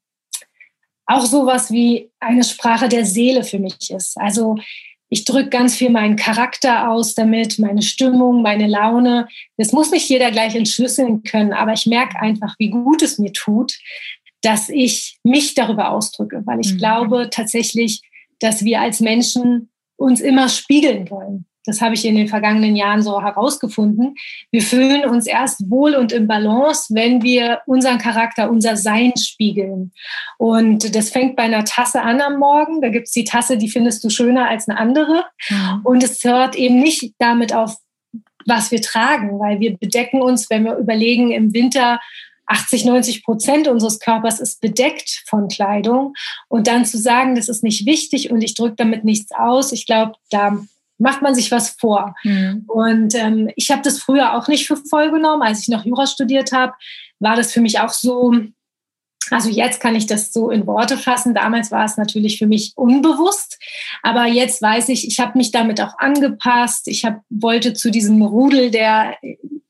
auch 1.06 1.26
sowas 1.26 1.72
wie 1.72 2.12
eine 2.20 2.44
Sprache 2.44 2.88
der 2.88 3.04
Seele 3.04 3.42
für 3.42 3.58
mich 3.58 3.90
ist. 3.90 4.16
Also 4.16 4.56
ich 5.08 5.24
drücke 5.24 5.50
ganz 5.50 5.76
viel 5.76 5.90
meinen 5.90 6.16
Charakter 6.16 6.90
aus 6.90 7.14
damit, 7.14 7.58
meine 7.58 7.82
Stimmung, 7.82 8.42
meine 8.42 8.66
Laune. 8.66 9.28
Das 9.56 9.72
muss 9.72 9.92
nicht 9.92 10.08
jeder 10.08 10.32
gleich 10.32 10.56
entschlüsseln 10.56 11.22
können, 11.22 11.52
aber 11.52 11.72
ich 11.72 11.86
merke 11.86 12.20
einfach, 12.20 12.56
wie 12.58 12.70
gut 12.70 13.02
es 13.02 13.18
mir 13.18 13.32
tut, 13.32 13.78
dass 14.42 14.68
ich 14.68 15.18
mich 15.24 15.54
darüber 15.54 15.90
ausdrücke, 15.90 16.42
weil 16.44 16.60
ich 16.60 16.74
mhm. 16.74 16.78
glaube 16.78 17.30
tatsächlich, 17.30 18.02
dass 18.38 18.64
wir 18.64 18.80
als 18.80 19.00
Menschen 19.00 19.70
uns 19.96 20.20
immer 20.20 20.48
spiegeln 20.48 21.10
wollen. 21.10 21.46
Das 21.66 21.80
habe 21.80 21.94
ich 21.94 22.04
in 22.04 22.14
den 22.14 22.28
vergangenen 22.28 22.76
Jahren 22.76 23.02
so 23.02 23.20
herausgefunden. 23.20 24.14
Wir 24.52 24.62
fühlen 24.62 25.04
uns 25.04 25.26
erst 25.26 25.68
wohl 25.68 25.96
und 25.96 26.12
im 26.12 26.28
Balance, 26.28 26.94
wenn 26.94 27.22
wir 27.22 27.60
unseren 27.66 27.98
Charakter, 27.98 28.48
unser 28.50 28.76
Sein 28.76 29.12
spiegeln. 29.18 29.92
Und 30.38 30.94
das 30.94 31.10
fängt 31.10 31.34
bei 31.34 31.42
einer 31.42 31.64
Tasse 31.64 32.02
an 32.02 32.20
am 32.20 32.38
Morgen. 32.38 32.80
Da 32.80 32.88
gibt 32.88 33.08
es 33.08 33.12
die 33.12 33.24
Tasse, 33.24 33.58
die 33.58 33.68
findest 33.68 34.04
du 34.04 34.10
schöner 34.10 34.48
als 34.48 34.68
eine 34.68 34.78
andere. 34.78 35.24
Mhm. 35.50 35.80
Und 35.82 36.04
es 36.04 36.22
hört 36.22 36.54
eben 36.54 36.78
nicht 36.78 37.14
damit 37.18 37.52
auf, 37.52 37.76
was 38.46 38.70
wir 38.70 38.80
tragen, 38.80 39.40
weil 39.40 39.58
wir 39.58 39.76
bedecken 39.76 40.22
uns, 40.22 40.48
wenn 40.48 40.64
wir 40.64 40.76
überlegen, 40.76 41.32
im 41.32 41.52
Winter 41.52 41.98
80, 42.46 42.84
90 42.84 43.24
Prozent 43.24 43.68
unseres 43.68 43.98
Körpers 43.98 44.40
ist 44.40 44.60
bedeckt 44.60 45.24
von 45.26 45.48
Kleidung. 45.48 46.14
Und 46.48 46.66
dann 46.66 46.84
zu 46.84 46.98
sagen, 46.98 47.34
das 47.34 47.48
ist 47.48 47.62
nicht 47.62 47.86
wichtig 47.86 48.30
und 48.30 48.42
ich 48.42 48.54
drücke 48.54 48.76
damit 48.76 49.04
nichts 49.04 49.32
aus, 49.32 49.72
ich 49.72 49.86
glaube, 49.86 50.12
da 50.30 50.58
macht 50.98 51.22
man 51.22 51.34
sich 51.34 51.50
was 51.50 51.70
vor. 51.70 52.14
Mhm. 52.24 52.64
Und 52.66 53.14
ähm, 53.14 53.50
ich 53.56 53.70
habe 53.70 53.82
das 53.82 53.98
früher 53.98 54.34
auch 54.34 54.48
nicht 54.48 54.66
für 54.66 54.76
voll 54.76 55.10
genommen. 55.10 55.42
Als 55.42 55.60
ich 55.60 55.68
noch 55.68 55.84
Jura 55.84 56.06
studiert 56.06 56.52
habe, 56.52 56.72
war 57.18 57.36
das 57.36 57.52
für 57.52 57.60
mich 57.60 57.80
auch 57.80 57.90
so, 57.90 58.32
also 59.30 59.48
jetzt 59.50 59.80
kann 59.80 59.94
ich 59.94 60.06
das 60.06 60.32
so 60.32 60.50
in 60.50 60.66
Worte 60.66 60.96
fassen. 60.96 61.34
Damals 61.34 61.70
war 61.70 61.84
es 61.84 61.96
natürlich 61.96 62.38
für 62.38 62.46
mich 62.46 62.72
unbewusst, 62.76 63.58
aber 64.02 64.26
jetzt 64.26 64.62
weiß 64.62 64.88
ich, 64.88 65.06
ich 65.06 65.20
habe 65.20 65.36
mich 65.36 65.50
damit 65.50 65.80
auch 65.80 65.98
angepasst. 65.98 66.88
Ich 66.88 67.04
hab, 67.04 67.20
wollte 67.28 67.74
zu 67.74 67.90
diesem 67.90 68.22
Rudel 68.22 68.70
der 68.70 69.16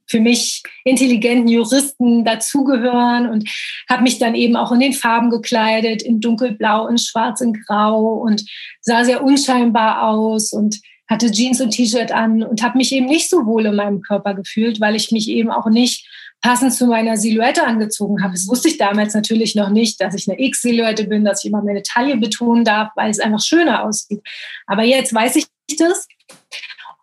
für 0.06 0.20
mich 0.20 0.62
intelligenten 0.84 1.48
Juristen 1.48 2.24
dazugehören 2.24 3.28
und 3.28 3.48
habe 3.88 4.02
mich 4.02 4.18
dann 4.18 4.34
eben 4.34 4.56
auch 4.56 4.72
in 4.72 4.80
den 4.80 4.92
Farben 4.92 5.30
gekleidet, 5.30 6.02
in 6.02 6.20
dunkelblau, 6.20 6.86
in 6.86 6.98
schwarz, 6.98 7.40
in 7.40 7.52
grau 7.52 8.14
und 8.14 8.44
sah 8.80 9.04
sehr 9.04 9.24
unscheinbar 9.24 10.08
aus 10.08 10.52
und 10.52 10.80
hatte 11.08 11.30
Jeans 11.30 11.60
und 11.60 11.70
T-Shirt 11.70 12.10
an 12.12 12.42
und 12.42 12.62
habe 12.62 12.78
mich 12.78 12.92
eben 12.92 13.06
nicht 13.06 13.30
so 13.30 13.46
wohl 13.46 13.66
in 13.66 13.76
meinem 13.76 14.00
Körper 14.02 14.34
gefühlt, 14.34 14.80
weil 14.80 14.96
ich 14.96 15.12
mich 15.12 15.28
eben 15.28 15.50
auch 15.50 15.68
nicht 15.68 16.08
passend 16.40 16.74
zu 16.74 16.86
meiner 16.86 17.16
Silhouette 17.16 17.64
angezogen 17.64 18.22
habe. 18.22 18.34
Das 18.34 18.48
wusste 18.48 18.68
ich 18.68 18.78
damals 18.78 19.14
natürlich 19.14 19.54
noch 19.54 19.70
nicht, 19.70 20.00
dass 20.00 20.14
ich 20.14 20.28
eine 20.28 20.40
X-Silhouette 20.40 21.04
bin, 21.04 21.24
dass 21.24 21.44
ich 21.44 21.50
immer 21.50 21.62
meine 21.62 21.82
Taille 21.82 22.16
betonen 22.16 22.64
darf, 22.64 22.90
weil 22.96 23.10
es 23.10 23.20
einfach 23.20 23.40
schöner 23.40 23.84
aussieht. 23.84 24.20
Aber 24.66 24.82
jetzt 24.82 25.14
weiß 25.14 25.36
ich 25.36 25.46
das. 25.78 26.06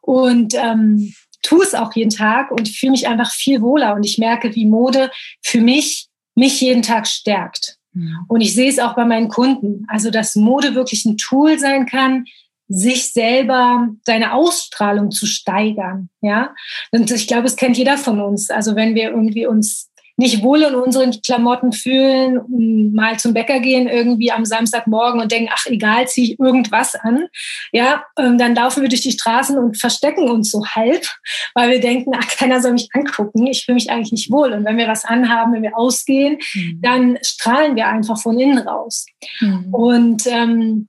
Und 0.01 0.53
ähm, 0.55 1.13
tue 1.43 1.63
es 1.63 1.75
auch 1.75 1.93
jeden 1.93 2.09
Tag 2.09 2.49
und 2.51 2.67
fühle 2.67 2.93
mich 2.93 3.07
einfach 3.07 3.31
viel 3.31 3.61
wohler 3.61 3.93
und 3.95 4.03
ich 4.03 4.17
merke, 4.17 4.55
wie 4.55 4.65
Mode 4.65 5.11
für 5.43 5.61
mich 5.61 6.07
mich 6.35 6.59
jeden 6.61 6.81
Tag 6.81 7.05
stärkt. 7.05 7.77
Mhm. 7.93 8.25
Und 8.27 8.41
ich 8.41 8.55
sehe 8.55 8.69
es 8.69 8.79
auch 8.79 8.95
bei 8.95 9.05
meinen 9.05 9.29
Kunden, 9.29 9.85
also 9.87 10.09
dass 10.09 10.35
Mode 10.35 10.73
wirklich 10.73 11.05
ein 11.05 11.17
Tool 11.17 11.59
sein 11.59 11.85
kann, 11.85 12.25
sich 12.67 13.13
selber, 13.13 13.89
seine 14.03 14.33
Ausstrahlung 14.33 15.11
zu 15.11 15.27
steigern, 15.27 16.09
ja. 16.21 16.55
Und 16.91 17.11
ich 17.11 17.27
glaube, 17.27 17.45
es 17.45 17.55
kennt 17.55 17.77
jeder 17.77 17.97
von 17.97 18.19
uns. 18.19 18.49
Also 18.49 18.75
wenn 18.75 18.95
wir 18.95 19.11
irgendwie 19.11 19.45
uns 19.45 19.91
nicht 20.15 20.43
wohl 20.43 20.61
in 20.61 20.75
unseren 20.75 21.11
Klamotten 21.21 21.71
fühlen, 21.71 22.91
mal 22.93 23.17
zum 23.17 23.33
Bäcker 23.33 23.59
gehen 23.59 23.87
irgendwie 23.87 24.31
am 24.31 24.45
Samstagmorgen 24.45 25.19
und 25.19 25.31
denken, 25.31 25.49
ach 25.51 25.65
egal, 25.65 26.07
ziehe 26.07 26.33
ich 26.33 26.39
irgendwas 26.39 26.93
an, 26.95 27.25
ja, 27.71 28.03
ähm, 28.17 28.37
dann 28.37 28.53
laufen 28.53 28.83
wir 28.83 28.89
durch 28.89 29.01
die 29.01 29.11
Straßen 29.11 29.57
und 29.57 29.77
verstecken 29.77 30.29
uns 30.29 30.51
so 30.51 30.65
halb, 30.65 31.07
weil 31.55 31.71
wir 31.71 31.79
denken, 31.79 32.11
ach 32.15 32.27
keiner 32.27 32.61
soll 32.61 32.73
mich 32.73 32.89
angucken, 32.93 33.47
ich 33.47 33.65
fühle 33.65 33.75
mich 33.75 33.89
eigentlich 33.89 34.11
nicht 34.11 34.31
wohl. 34.31 34.53
Und 34.53 34.65
wenn 34.65 34.77
wir 34.77 34.87
was 34.87 35.03
anhaben, 35.03 35.53
wenn 35.53 35.63
wir 35.63 35.77
ausgehen, 35.77 36.37
mhm. 36.53 36.79
dann 36.81 37.17
strahlen 37.23 37.75
wir 37.75 37.87
einfach 37.87 38.21
von 38.21 38.39
innen 38.39 38.59
raus. 38.59 39.07
Mhm. 39.39 39.73
Und 39.73 40.27
ähm, 40.27 40.87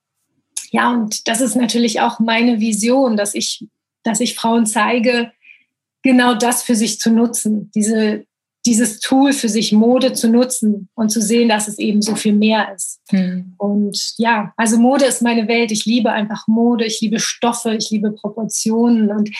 ja, 0.70 0.90
und 0.90 1.28
das 1.28 1.40
ist 1.40 1.54
natürlich 1.54 2.00
auch 2.00 2.18
meine 2.18 2.60
Vision, 2.60 3.16
dass 3.16 3.34
ich, 3.34 3.64
dass 4.02 4.20
ich 4.20 4.34
Frauen 4.34 4.66
zeige, 4.66 5.32
genau 6.02 6.34
das 6.34 6.62
für 6.62 6.74
sich 6.74 7.00
zu 7.00 7.10
nutzen, 7.10 7.70
diese 7.74 8.26
dieses 8.66 9.00
Tool 9.00 9.32
für 9.32 9.48
sich 9.48 9.72
Mode 9.72 10.14
zu 10.14 10.28
nutzen 10.28 10.88
und 10.94 11.10
zu 11.10 11.20
sehen, 11.20 11.48
dass 11.48 11.68
es 11.68 11.78
eben 11.78 12.00
so 12.00 12.16
viel 12.16 12.32
mehr 12.32 12.74
ist. 12.74 13.00
Mhm. 13.12 13.54
Und 13.58 14.14
ja, 14.16 14.52
also 14.56 14.78
Mode 14.78 15.04
ist 15.04 15.22
meine 15.22 15.48
Welt. 15.48 15.70
Ich 15.70 15.84
liebe 15.84 16.10
einfach 16.10 16.48
Mode, 16.48 16.86
ich 16.86 17.00
liebe 17.00 17.20
Stoffe, 17.20 17.74
ich 17.74 17.90
liebe 17.90 18.12
Proportionen 18.12 19.10
und 19.10 19.30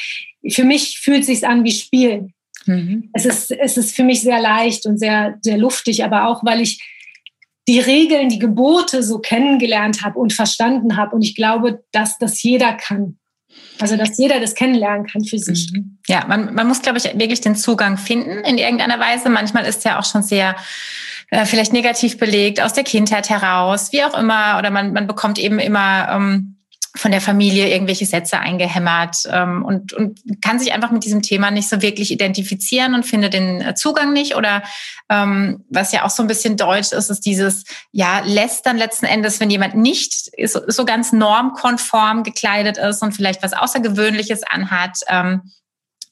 für 0.48 0.64
mich 0.64 0.98
fühlt 0.98 1.20
es 1.20 1.26
sich 1.26 1.46
an 1.46 1.64
wie 1.64 1.72
Spielen. 1.72 2.34
Mhm. 2.66 3.10
Es, 3.12 3.24
ist, 3.24 3.50
es 3.50 3.76
ist 3.76 3.96
für 3.96 4.04
mich 4.04 4.20
sehr 4.20 4.40
leicht 4.40 4.86
und 4.86 4.98
sehr, 4.98 5.38
sehr 5.40 5.56
luftig, 5.56 6.04
aber 6.04 6.28
auch, 6.28 6.44
weil 6.44 6.60
ich 6.60 6.82
die 7.66 7.80
Regeln, 7.80 8.28
die 8.28 8.38
Gebote 8.38 9.02
so 9.02 9.18
kennengelernt 9.18 10.02
habe 10.02 10.18
und 10.18 10.34
verstanden 10.34 10.96
habe. 10.96 11.16
Und 11.16 11.22
ich 11.22 11.34
glaube, 11.34 11.82
dass 11.92 12.18
das 12.18 12.42
jeder 12.42 12.74
kann. 12.74 13.18
Also, 13.80 13.96
dass 13.96 14.16
jeder 14.18 14.40
das 14.40 14.54
kennenlernen 14.54 15.06
kann 15.06 15.24
für 15.24 15.38
sich. 15.38 15.70
Mhm. 15.72 15.98
Ja, 16.06 16.24
man, 16.26 16.54
man 16.54 16.68
muss, 16.68 16.82
glaube 16.82 16.98
ich, 16.98 17.04
wirklich 17.04 17.40
den 17.40 17.56
Zugang 17.56 17.96
finden 17.96 18.44
in 18.44 18.58
irgendeiner 18.58 19.00
Weise. 19.00 19.28
Manchmal 19.28 19.64
ist 19.64 19.84
ja 19.84 19.98
auch 19.98 20.04
schon 20.04 20.22
sehr 20.22 20.54
äh, 21.30 21.44
vielleicht 21.44 21.72
negativ 21.72 22.18
belegt 22.18 22.60
aus 22.60 22.72
der 22.72 22.84
Kindheit 22.84 23.30
heraus, 23.30 23.92
wie 23.92 24.04
auch 24.04 24.16
immer. 24.16 24.58
Oder 24.58 24.70
man, 24.70 24.92
man 24.92 25.06
bekommt 25.06 25.38
eben 25.38 25.58
immer 25.58 26.08
ähm, 26.10 26.56
von 26.96 27.10
der 27.10 27.20
Familie 27.20 27.70
irgendwelche 27.70 28.06
Sätze 28.06 28.38
eingehämmert 28.38 29.16
ähm, 29.28 29.64
und, 29.64 29.92
und 29.92 30.20
kann 30.40 30.60
sich 30.60 30.72
einfach 30.72 30.92
mit 30.92 31.04
diesem 31.04 31.22
Thema 31.22 31.50
nicht 31.50 31.68
so 31.68 31.82
wirklich 31.82 32.12
identifizieren 32.12 32.94
und 32.94 33.04
findet 33.04 33.34
den 33.34 33.60
äh, 33.60 33.74
Zugang 33.74 34.12
nicht. 34.12 34.36
Oder 34.36 34.62
ähm, 35.08 35.64
was 35.70 35.90
ja 35.90 36.04
auch 36.04 36.10
so 36.10 36.22
ein 36.22 36.28
bisschen 36.28 36.56
deutsch 36.56 36.92
ist, 36.92 37.10
ist 37.10 37.26
dieses, 37.26 37.64
ja, 37.90 38.20
lässt 38.24 38.64
dann 38.66 38.76
letzten 38.76 39.06
Endes, 39.06 39.40
wenn 39.40 39.50
jemand 39.50 39.74
nicht 39.74 40.30
so, 40.46 40.60
so 40.68 40.84
ganz 40.84 41.12
normkonform 41.12 42.22
gekleidet 42.22 42.78
ist 42.78 43.02
und 43.02 43.12
vielleicht 43.12 43.42
was 43.42 43.54
Außergewöhnliches 43.54 44.44
anhat, 44.44 45.00
ähm, 45.08 45.50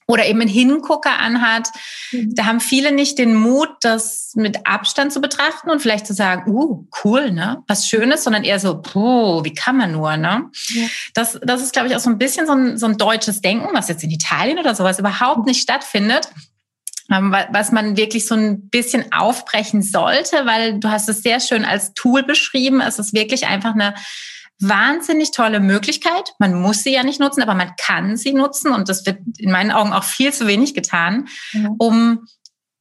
oder 0.06 0.26
eben 0.26 0.40
einen 0.40 0.50
Hingucker 0.50 1.18
anhat. 1.18 1.68
Mhm. 2.10 2.34
Da 2.34 2.46
haben 2.46 2.60
viele 2.60 2.92
nicht 2.92 3.18
den 3.18 3.34
Mut, 3.34 3.68
das 3.80 4.32
mit 4.34 4.66
Abstand 4.66 5.12
zu 5.12 5.20
betrachten 5.20 5.70
und 5.70 5.80
vielleicht 5.80 6.06
zu 6.06 6.14
sagen, 6.14 6.50
uh, 6.50 6.86
cool, 7.04 7.30
ne? 7.30 7.62
Was 7.66 7.88
Schönes, 7.88 8.24
sondern 8.24 8.44
eher 8.44 8.60
so, 8.60 8.80
puh, 8.80 9.44
wie 9.44 9.54
kann 9.54 9.76
man 9.76 9.92
nur, 9.92 10.16
ne? 10.16 10.50
Ja. 10.68 10.86
Das, 11.14 11.38
das 11.42 11.62
ist, 11.62 11.72
glaube 11.72 11.88
ich, 11.88 11.96
auch 11.96 12.00
so 12.00 12.10
ein 12.10 12.18
bisschen 12.18 12.46
so 12.46 12.52
ein, 12.52 12.78
so 12.78 12.86
ein 12.86 12.98
deutsches 12.98 13.40
Denken, 13.40 13.68
was 13.72 13.88
jetzt 13.88 14.04
in 14.04 14.10
Italien 14.10 14.58
oder 14.58 14.74
sowas 14.74 14.98
überhaupt 14.98 15.46
nicht 15.46 15.62
stattfindet 15.62 16.28
ähm, 17.10 17.34
was 17.50 17.72
man 17.72 17.96
wirklich 17.96 18.26
so 18.26 18.34
ein 18.34 18.68
bisschen 18.70 19.12
aufbrechen 19.12 19.82
sollte, 19.82 20.46
weil 20.46 20.78
du 20.78 20.88
hast 20.88 21.08
es 21.08 21.22
sehr 21.22 21.40
schön 21.40 21.64
als 21.64 21.94
Tool 21.94 22.22
beschrieben. 22.22 22.80
Es 22.80 22.98
ist 22.98 23.12
wirklich 23.12 23.46
einfach 23.46 23.74
eine 23.74 23.94
wahnsinnig 24.62 25.32
tolle 25.32 25.60
Möglichkeit. 25.60 26.34
Man 26.38 26.54
muss 26.54 26.82
sie 26.82 26.92
ja 26.92 27.02
nicht 27.02 27.20
nutzen, 27.20 27.42
aber 27.42 27.54
man 27.54 27.72
kann 27.76 28.16
sie 28.16 28.32
nutzen 28.32 28.72
und 28.72 28.88
das 28.88 29.04
wird 29.04 29.18
in 29.38 29.50
meinen 29.50 29.72
Augen 29.72 29.92
auch 29.92 30.04
viel 30.04 30.32
zu 30.32 30.46
wenig 30.46 30.74
getan, 30.74 31.28
mhm. 31.52 31.74
um 31.78 32.26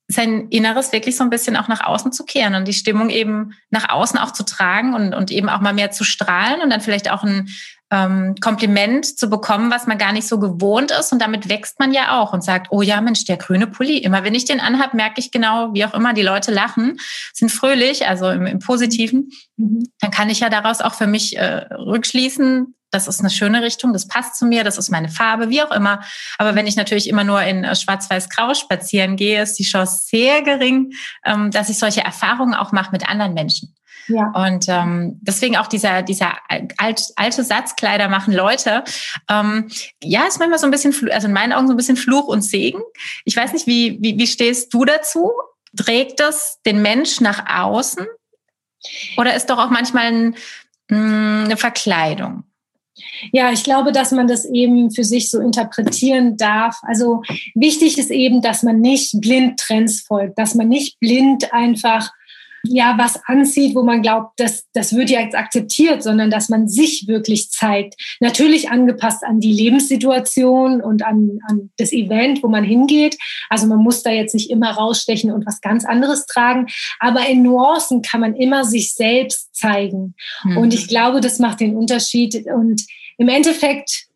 sein 0.08 0.48
Inneres 0.50 0.92
wirklich 0.92 1.16
so 1.16 1.24
ein 1.24 1.30
bisschen 1.30 1.58
auch 1.58 1.68
nach 1.68 1.84
außen 1.84 2.12
zu 2.12 2.26
kehren 2.26 2.56
und 2.56 2.68
die 2.68 2.74
Stimmung 2.74 3.10
eben 3.10 3.54
nach 3.70 3.90
außen 3.90 4.20
auch 4.20 4.32
zu 4.32 4.44
tragen 4.44 4.94
und, 4.94 5.14
und 5.14 5.32
eben 5.32 5.50
auch 5.50 5.62
mal 5.62 5.74
mehr 5.74 5.92
zu 5.92 6.04
strahlen 6.04 6.62
und 6.62 6.70
dann 6.70 6.82
vielleicht 6.82 7.10
auch 7.10 7.24
ein 7.24 7.50
ähm, 7.92 8.36
Kompliment 8.40 9.06
zu 9.06 9.30
bekommen, 9.30 9.70
was 9.70 9.86
man 9.86 9.98
gar 9.98 10.14
nicht 10.14 10.28
so 10.28 10.40
gewohnt 10.40 10.92
ist. 10.92 11.12
Und 11.12 11.22
damit 11.22 11.50
wächst 11.50 11.80
man 11.80 11.94
ja 11.94 12.20
auch 12.20 12.34
und 12.34 12.44
sagt, 12.44 12.68
oh 12.72 12.82
ja, 12.82 13.02
Mensch, 13.02 13.26
der 13.26 13.38
grüne 13.38 13.68
Pulli. 13.68 13.98
Immer 13.98 14.24
wenn 14.24 14.34
ich 14.34 14.46
den 14.46 14.62
anhab, 14.62 14.94
merke 14.94 15.20
ich 15.20 15.32
genau, 15.32 15.74
wie 15.74 15.86
auch 15.86 15.94
immer, 15.94 16.14
die 16.14 16.22
Leute 16.22 16.52
lachen, 16.52 16.98
sind 17.34 17.52
fröhlich, 17.52 18.08
also 18.08 18.30
im, 18.30 18.46
im 18.46 18.60
Positiven. 18.60 19.32
Mhm. 19.58 19.90
Dann 20.00 20.12
kann 20.12 20.30
ich 20.30 20.40
ja 20.40 20.50
daraus 20.50 20.82
auch 20.82 20.94
für 20.94 21.08
mich 21.08 21.38
äh, 21.38 21.66
rückschließen, 21.74 22.74
das 22.92 23.08
ist 23.08 23.22
eine 23.22 23.30
schöne 23.30 23.64
Richtung, 23.64 23.94
das 23.94 24.08
passt 24.08 24.36
zu 24.36 24.46
mir, 24.46 24.64
das 24.64 24.78
ist 24.78 24.90
meine 24.90 25.10
Farbe, 25.10 25.50
wie 25.50 25.62
auch 25.62 25.72
immer. 25.72 26.02
Aber 26.38 26.56
wenn 26.56 26.68
ich 26.68 26.76
natürlich 26.76 27.08
immer 27.08 27.24
nur 27.24 27.42
in 27.42 27.64
äh, 27.64 27.76
Schwarz-Weiß-Grau 27.76 28.54
spazieren 28.54 29.16
gehe, 29.16 29.42
ist 29.42 29.58
die 29.58 29.64
Chance 29.64 30.04
sehr 30.06 30.42
gering, 30.42 30.92
ähm, 31.26 31.52
dass 31.52 31.70
ich 31.70 31.80
solche 31.80 32.02
Erfahrungen 32.02 32.54
auch 32.54 32.74
mache 32.74 32.92
mit 32.92 33.10
anderen 33.10 33.34
Menschen. 33.34 33.74
Ja. 34.12 34.32
Und 34.36 34.66
ähm, 34.68 35.20
deswegen 35.22 35.58
auch 35.58 35.68
dieser, 35.68 36.02
dieser 36.02 36.34
alt, 36.78 37.06
alte 37.16 37.44
Satzkleider 37.44 38.10
machen 38.10 38.34
Leute. 38.34 38.84
Ähm, 39.30 39.70
ja, 40.04 40.26
ist 40.28 40.40
manchmal 40.40 40.60
so 40.60 40.68
ein 40.68 40.72
bisschen, 40.72 40.94
also 41.12 41.28
in 41.28 41.34
meinen 41.34 41.54
Augen 41.54 41.68
so 41.68 41.74
ein 41.74 41.78
bisschen 41.78 41.98
Fluch 41.98 42.28
und 42.28 42.42
Segen. 42.42 42.82
Ich 43.26 43.36
weiß 43.36 43.54
nicht, 43.54 43.68
wie, 43.68 43.98
wie, 44.02 44.18
wie 44.18 44.28
stehst 44.28 44.74
du 44.74 44.86
dazu? 44.86 45.32
Trägt 45.78 46.20
das 46.20 46.60
den 46.66 46.82
Mensch 46.82 47.22
nach 47.22 47.46
außen? 47.50 48.06
Oder 49.18 49.36
ist 49.36 49.50
doch 49.50 49.58
auch 49.58 49.70
manchmal 49.70 50.06
ein, 50.08 50.36
hm, 50.90 51.44
eine 51.46 51.58
Verkleidung? 51.58 52.44
Ja, 53.32 53.52
ich 53.52 53.64
glaube, 53.64 53.92
dass 53.92 54.12
man 54.12 54.28
das 54.28 54.46
eben 54.46 54.92
für 54.92 55.04
sich 55.04 55.32
so 55.32 55.40
interpretieren 55.40 56.38
darf. 56.38 56.78
Also 56.82 57.24
wichtig 57.56 57.98
ist 57.98 58.12
eben, 58.12 58.42
dass 58.42 58.64
man 58.64 58.82
nicht 58.82 59.20
blind 59.22 59.60
Trends 59.60 60.02
folgt, 60.02 60.38
dass 60.38 60.56
man 60.56 60.68
nicht 60.68 61.00
blind 61.00 61.54
einfach 61.54 62.12
ja 62.64 62.96
was 62.98 63.20
anzieht, 63.26 63.76
wo 63.76 63.84
man 63.84 64.02
glaubt, 64.02 64.40
dass 64.40 64.66
das 64.74 64.96
wird 64.96 65.10
ja 65.10 65.22
jetzt 65.22 65.36
akzeptiert, 65.36 66.04
sondern 66.04 66.30
dass 66.30 66.50
man 66.50 66.68
sich 66.68 67.08
wirklich 67.08 67.50
zeigt. 67.50 67.96
Natürlich 68.20 68.70
angepasst 68.70 69.24
an 69.24 69.40
die 69.40 69.54
Lebenssituation 69.54 70.82
und 70.82 71.04
an, 71.04 71.40
an 71.48 71.72
das 71.78 71.92
Event, 71.92 72.44
wo 72.44 72.48
man 72.48 72.64
hingeht. 72.64 73.18
Also 73.50 73.68
man 73.68 73.80
muss 73.80 74.04
da 74.04 74.12
jetzt 74.12 74.34
nicht 74.34 74.50
immer 74.50 74.72
rausstechen 74.72 75.32
und 75.32 75.46
was 75.46 75.62
ganz 75.62 75.86
anderes 75.86 76.26
tragen, 76.26 76.68
aber 77.00 77.28
in 77.28 77.42
Nuancen 77.42 78.02
kann 78.02 78.22
man 78.22 78.36
immer 78.36 78.64
sich 78.64 78.94
selbst 78.94 79.56
zeigen. 79.56 80.16
Mhm. 80.44 80.58
Und 80.58 80.74
ich 80.74 80.88
glaube, 80.88 81.22
das 81.22 81.40
macht 81.40 81.60
den 81.60 81.76
Unterschied. 81.76 82.46
Und 82.46 82.86
im 83.18 83.28
Endeffekt 83.28 84.08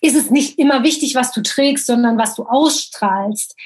ist 0.00 0.16
es 0.16 0.30
nicht 0.30 0.58
immer 0.58 0.84
wichtig, 0.84 1.14
was 1.14 1.32
du 1.32 1.42
trägst, 1.42 1.86
sondern 1.86 2.18
was 2.18 2.34
du 2.34 2.44
ausstrahlst 2.44 3.56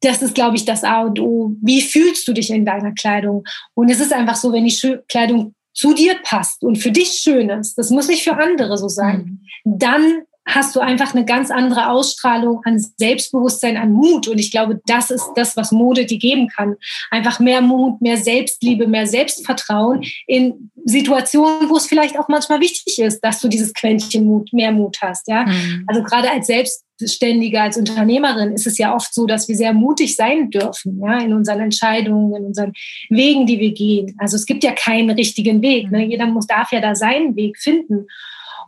das 0.00 0.22
ist, 0.22 0.34
glaube 0.34 0.56
ich, 0.56 0.64
das 0.64 0.84
A 0.84 1.02
und 1.02 1.18
O. 1.20 1.54
Wie 1.60 1.80
fühlst 1.80 2.28
du 2.28 2.32
dich 2.32 2.50
in 2.50 2.64
deiner 2.64 2.92
Kleidung? 2.92 3.44
Und 3.74 3.90
es 3.90 4.00
ist 4.00 4.12
einfach 4.12 4.36
so, 4.36 4.52
wenn 4.52 4.66
die 4.66 4.98
Kleidung 5.08 5.54
zu 5.72 5.94
dir 5.94 6.16
passt 6.22 6.62
und 6.62 6.76
für 6.76 6.90
dich 6.90 7.08
schön 7.08 7.50
ist, 7.50 7.76
das 7.76 7.90
muss 7.90 8.08
nicht 8.08 8.24
für 8.24 8.36
andere 8.36 8.78
so 8.78 8.88
sein, 8.88 9.40
mhm. 9.64 9.78
dann 9.78 10.22
hast 10.46 10.76
du 10.76 10.80
einfach 10.80 11.12
eine 11.12 11.24
ganz 11.24 11.50
andere 11.50 11.90
Ausstrahlung 11.90 12.60
an 12.64 12.78
Selbstbewusstsein, 12.96 13.76
an 13.76 13.92
Mut. 13.92 14.28
Und 14.28 14.38
ich 14.38 14.52
glaube, 14.52 14.80
das 14.86 15.10
ist 15.10 15.32
das, 15.34 15.56
was 15.56 15.72
Mode 15.72 16.06
dir 16.06 16.18
geben 16.18 16.48
kann. 16.48 16.76
Einfach 17.10 17.40
mehr 17.40 17.60
Mut, 17.60 18.00
mehr 18.00 18.16
Selbstliebe, 18.16 18.86
mehr 18.86 19.06
Selbstvertrauen 19.06 20.04
in 20.26 20.70
Situationen, 20.84 21.68
wo 21.68 21.76
es 21.76 21.86
vielleicht 21.86 22.16
auch 22.18 22.28
manchmal 22.28 22.60
wichtig 22.60 23.00
ist, 23.00 23.20
dass 23.20 23.40
du 23.40 23.48
dieses 23.48 23.74
Quäntchen 23.74 24.24
Mut, 24.24 24.52
mehr 24.52 24.70
Mut 24.70 24.98
hast. 25.02 25.26
Ja, 25.26 25.44
mhm. 25.46 25.84
also 25.88 26.02
gerade 26.04 26.30
als 26.30 26.46
Selbstständige, 26.46 27.60
als 27.60 27.76
Unternehmerin 27.76 28.52
ist 28.52 28.68
es 28.68 28.78
ja 28.78 28.94
oft 28.94 29.12
so, 29.12 29.26
dass 29.26 29.48
wir 29.48 29.56
sehr 29.56 29.72
mutig 29.72 30.14
sein 30.14 30.50
dürfen, 30.50 31.00
ja, 31.04 31.18
in 31.18 31.32
unseren 31.32 31.60
Entscheidungen, 31.60 32.36
in 32.36 32.44
unseren 32.44 32.72
Wegen, 33.10 33.46
die 33.46 33.58
wir 33.58 33.72
gehen. 33.72 34.14
Also 34.18 34.36
es 34.36 34.46
gibt 34.46 34.62
ja 34.62 34.72
keinen 34.72 35.10
richtigen 35.10 35.60
Weg. 35.60 35.90
Ne? 35.90 36.06
Jeder 36.06 36.26
muss, 36.26 36.46
darf 36.46 36.70
ja 36.70 36.80
da 36.80 36.94
seinen 36.94 37.34
Weg 37.34 37.58
finden. 37.58 38.06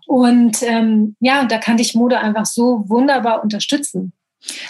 Und 0.08 0.62
ähm, 0.62 1.16
ja, 1.20 1.44
da 1.44 1.58
kann 1.58 1.76
dich 1.76 1.94
Mode 1.94 2.18
einfach 2.18 2.46
so 2.46 2.84
wunderbar 2.88 3.42
unterstützen. 3.42 4.14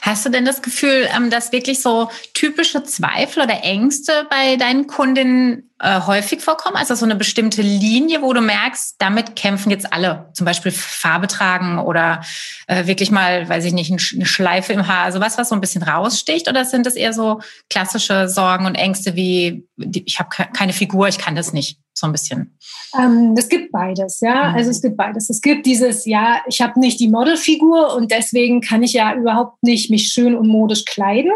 Hast 0.02 0.26
du 0.26 0.30
denn 0.30 0.44
das 0.44 0.62
Gefühl, 0.62 1.08
ähm, 1.16 1.30
dass 1.30 1.52
wirklich 1.52 1.80
so 1.80 2.10
typische 2.34 2.82
Zweifel 2.82 3.44
oder 3.44 3.62
Ängste 3.62 4.26
bei 4.28 4.56
deinen 4.56 4.88
Kundinnen 4.88 5.67
äh, 5.80 6.00
häufig 6.06 6.40
vorkommen? 6.40 6.76
Also 6.76 6.94
so 6.94 7.04
eine 7.04 7.16
bestimmte 7.16 7.62
Linie, 7.62 8.22
wo 8.22 8.32
du 8.32 8.40
merkst, 8.40 8.96
damit 8.98 9.36
kämpfen 9.36 9.70
jetzt 9.70 9.92
alle. 9.92 10.30
Zum 10.34 10.44
Beispiel 10.44 10.72
Farbe 10.72 11.26
tragen 11.26 11.78
oder 11.78 12.22
äh, 12.66 12.86
wirklich 12.86 13.10
mal, 13.10 13.48
weiß 13.48 13.64
ich 13.64 13.72
nicht, 13.72 13.90
eine 13.90 14.26
Schleife 14.26 14.72
im 14.72 14.86
Haar. 14.86 15.04
Also 15.04 15.20
was, 15.20 15.38
was 15.38 15.48
so 15.48 15.54
ein 15.54 15.60
bisschen 15.60 15.82
raussticht? 15.82 16.48
Oder 16.48 16.64
sind 16.64 16.86
das 16.86 16.94
eher 16.94 17.12
so 17.12 17.40
klassische 17.70 18.28
Sorgen 18.28 18.66
und 18.66 18.74
Ängste 18.74 19.14
wie, 19.14 19.66
ich 19.76 20.18
habe 20.18 20.30
keine 20.52 20.72
Figur, 20.72 21.08
ich 21.08 21.18
kann 21.18 21.36
das 21.36 21.52
nicht? 21.52 21.78
so 21.98 22.06
ein 22.06 22.12
bisschen? 22.12 22.56
Ähm, 22.98 23.34
es 23.36 23.48
gibt 23.48 23.72
beides, 23.72 24.20
ja. 24.20 24.50
Mhm. 24.50 24.56
Also 24.56 24.70
es 24.70 24.80
gibt 24.80 24.96
beides. 24.96 25.28
Es 25.28 25.40
gibt 25.40 25.66
dieses, 25.66 26.06
ja, 26.06 26.40
ich 26.48 26.60
habe 26.60 26.78
nicht 26.80 27.00
die 27.00 27.08
Modelfigur 27.08 27.94
und 27.94 28.10
deswegen 28.10 28.60
kann 28.60 28.82
ich 28.82 28.92
ja 28.92 29.14
überhaupt 29.14 29.62
nicht 29.62 29.90
mich 29.90 30.08
schön 30.08 30.34
und 30.34 30.48
modisch 30.48 30.84
kleiden. 30.84 31.32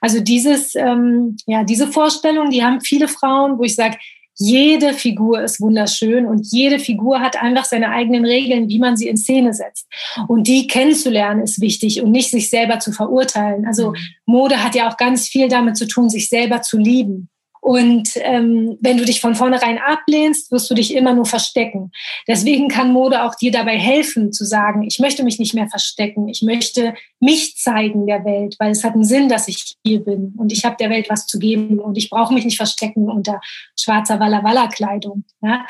Also 0.00 0.20
dieses, 0.20 0.74
ähm, 0.74 1.36
ja, 1.46 1.64
diese 1.64 1.88
Vorstellung, 1.88 2.50
die 2.50 2.64
haben 2.64 2.80
viele 2.80 3.08
Frauen, 3.08 3.58
wo 3.58 3.64
ich 3.64 3.75
sage, 3.76 3.98
jede 4.38 4.92
Figur 4.92 5.42
ist 5.42 5.60
wunderschön 5.60 6.26
und 6.26 6.46
jede 6.52 6.78
Figur 6.78 7.20
hat 7.20 7.40
einfach 7.42 7.64
seine 7.64 7.90
eigenen 7.90 8.26
Regeln, 8.26 8.68
wie 8.68 8.78
man 8.78 8.96
sie 8.96 9.08
in 9.08 9.16
Szene 9.16 9.54
setzt. 9.54 9.86
Und 10.28 10.46
die 10.46 10.66
kennenzulernen 10.66 11.42
ist 11.42 11.60
wichtig 11.60 12.02
und 12.02 12.10
nicht 12.10 12.30
sich 12.30 12.50
selber 12.50 12.78
zu 12.78 12.92
verurteilen. 12.92 13.66
Also 13.66 13.90
mhm. 13.90 13.96
Mode 14.26 14.62
hat 14.62 14.74
ja 14.74 14.90
auch 14.90 14.98
ganz 14.98 15.26
viel 15.26 15.48
damit 15.48 15.76
zu 15.76 15.86
tun, 15.86 16.10
sich 16.10 16.28
selber 16.28 16.60
zu 16.60 16.76
lieben. 16.76 17.30
Und 17.66 18.10
ähm, 18.22 18.78
wenn 18.80 18.96
du 18.96 19.04
dich 19.04 19.20
von 19.20 19.34
vornherein 19.34 19.80
ablehnst, 19.84 20.52
wirst 20.52 20.70
du 20.70 20.74
dich 20.74 20.94
immer 20.94 21.14
nur 21.14 21.26
verstecken. 21.26 21.90
Deswegen 22.28 22.68
kann 22.68 22.92
Mode 22.92 23.24
auch 23.24 23.34
dir 23.34 23.50
dabei 23.50 23.76
helfen, 23.76 24.32
zu 24.32 24.44
sagen, 24.44 24.84
ich 24.84 25.00
möchte 25.00 25.24
mich 25.24 25.40
nicht 25.40 25.52
mehr 25.52 25.66
verstecken. 25.66 26.28
Ich 26.28 26.42
möchte 26.42 26.94
mich 27.18 27.56
zeigen 27.56 28.06
der 28.06 28.24
Welt, 28.24 28.54
weil 28.60 28.70
es 28.70 28.84
hat 28.84 28.94
einen 28.94 29.02
Sinn, 29.02 29.28
dass 29.28 29.48
ich 29.48 29.74
hier 29.84 29.98
bin. 29.98 30.32
Und 30.36 30.52
ich 30.52 30.64
habe 30.64 30.76
der 30.78 30.90
Welt 30.90 31.10
was 31.10 31.26
zu 31.26 31.40
geben. 31.40 31.80
Und 31.80 31.98
ich 31.98 32.08
brauche 32.08 32.32
mich 32.32 32.44
nicht 32.44 32.56
verstecken 32.56 33.10
unter 33.10 33.40
schwarzer 33.76 34.20
Walla 34.20 34.44
Walla 34.44 34.68
Kleidung. 34.68 35.24
Ja? 35.42 35.66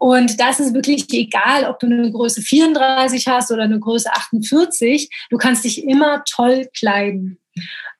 Und 0.00 0.40
das 0.40 0.58
ist 0.58 0.74
wirklich 0.74 1.06
egal, 1.12 1.66
ob 1.70 1.78
du 1.78 1.86
eine 1.86 2.10
Größe 2.10 2.42
34 2.42 3.28
hast 3.28 3.52
oder 3.52 3.62
eine 3.62 3.78
Größe 3.78 4.12
48. 4.12 5.08
Du 5.30 5.36
kannst 5.36 5.62
dich 5.62 5.84
immer 5.84 6.24
toll 6.24 6.68
kleiden. 6.76 7.38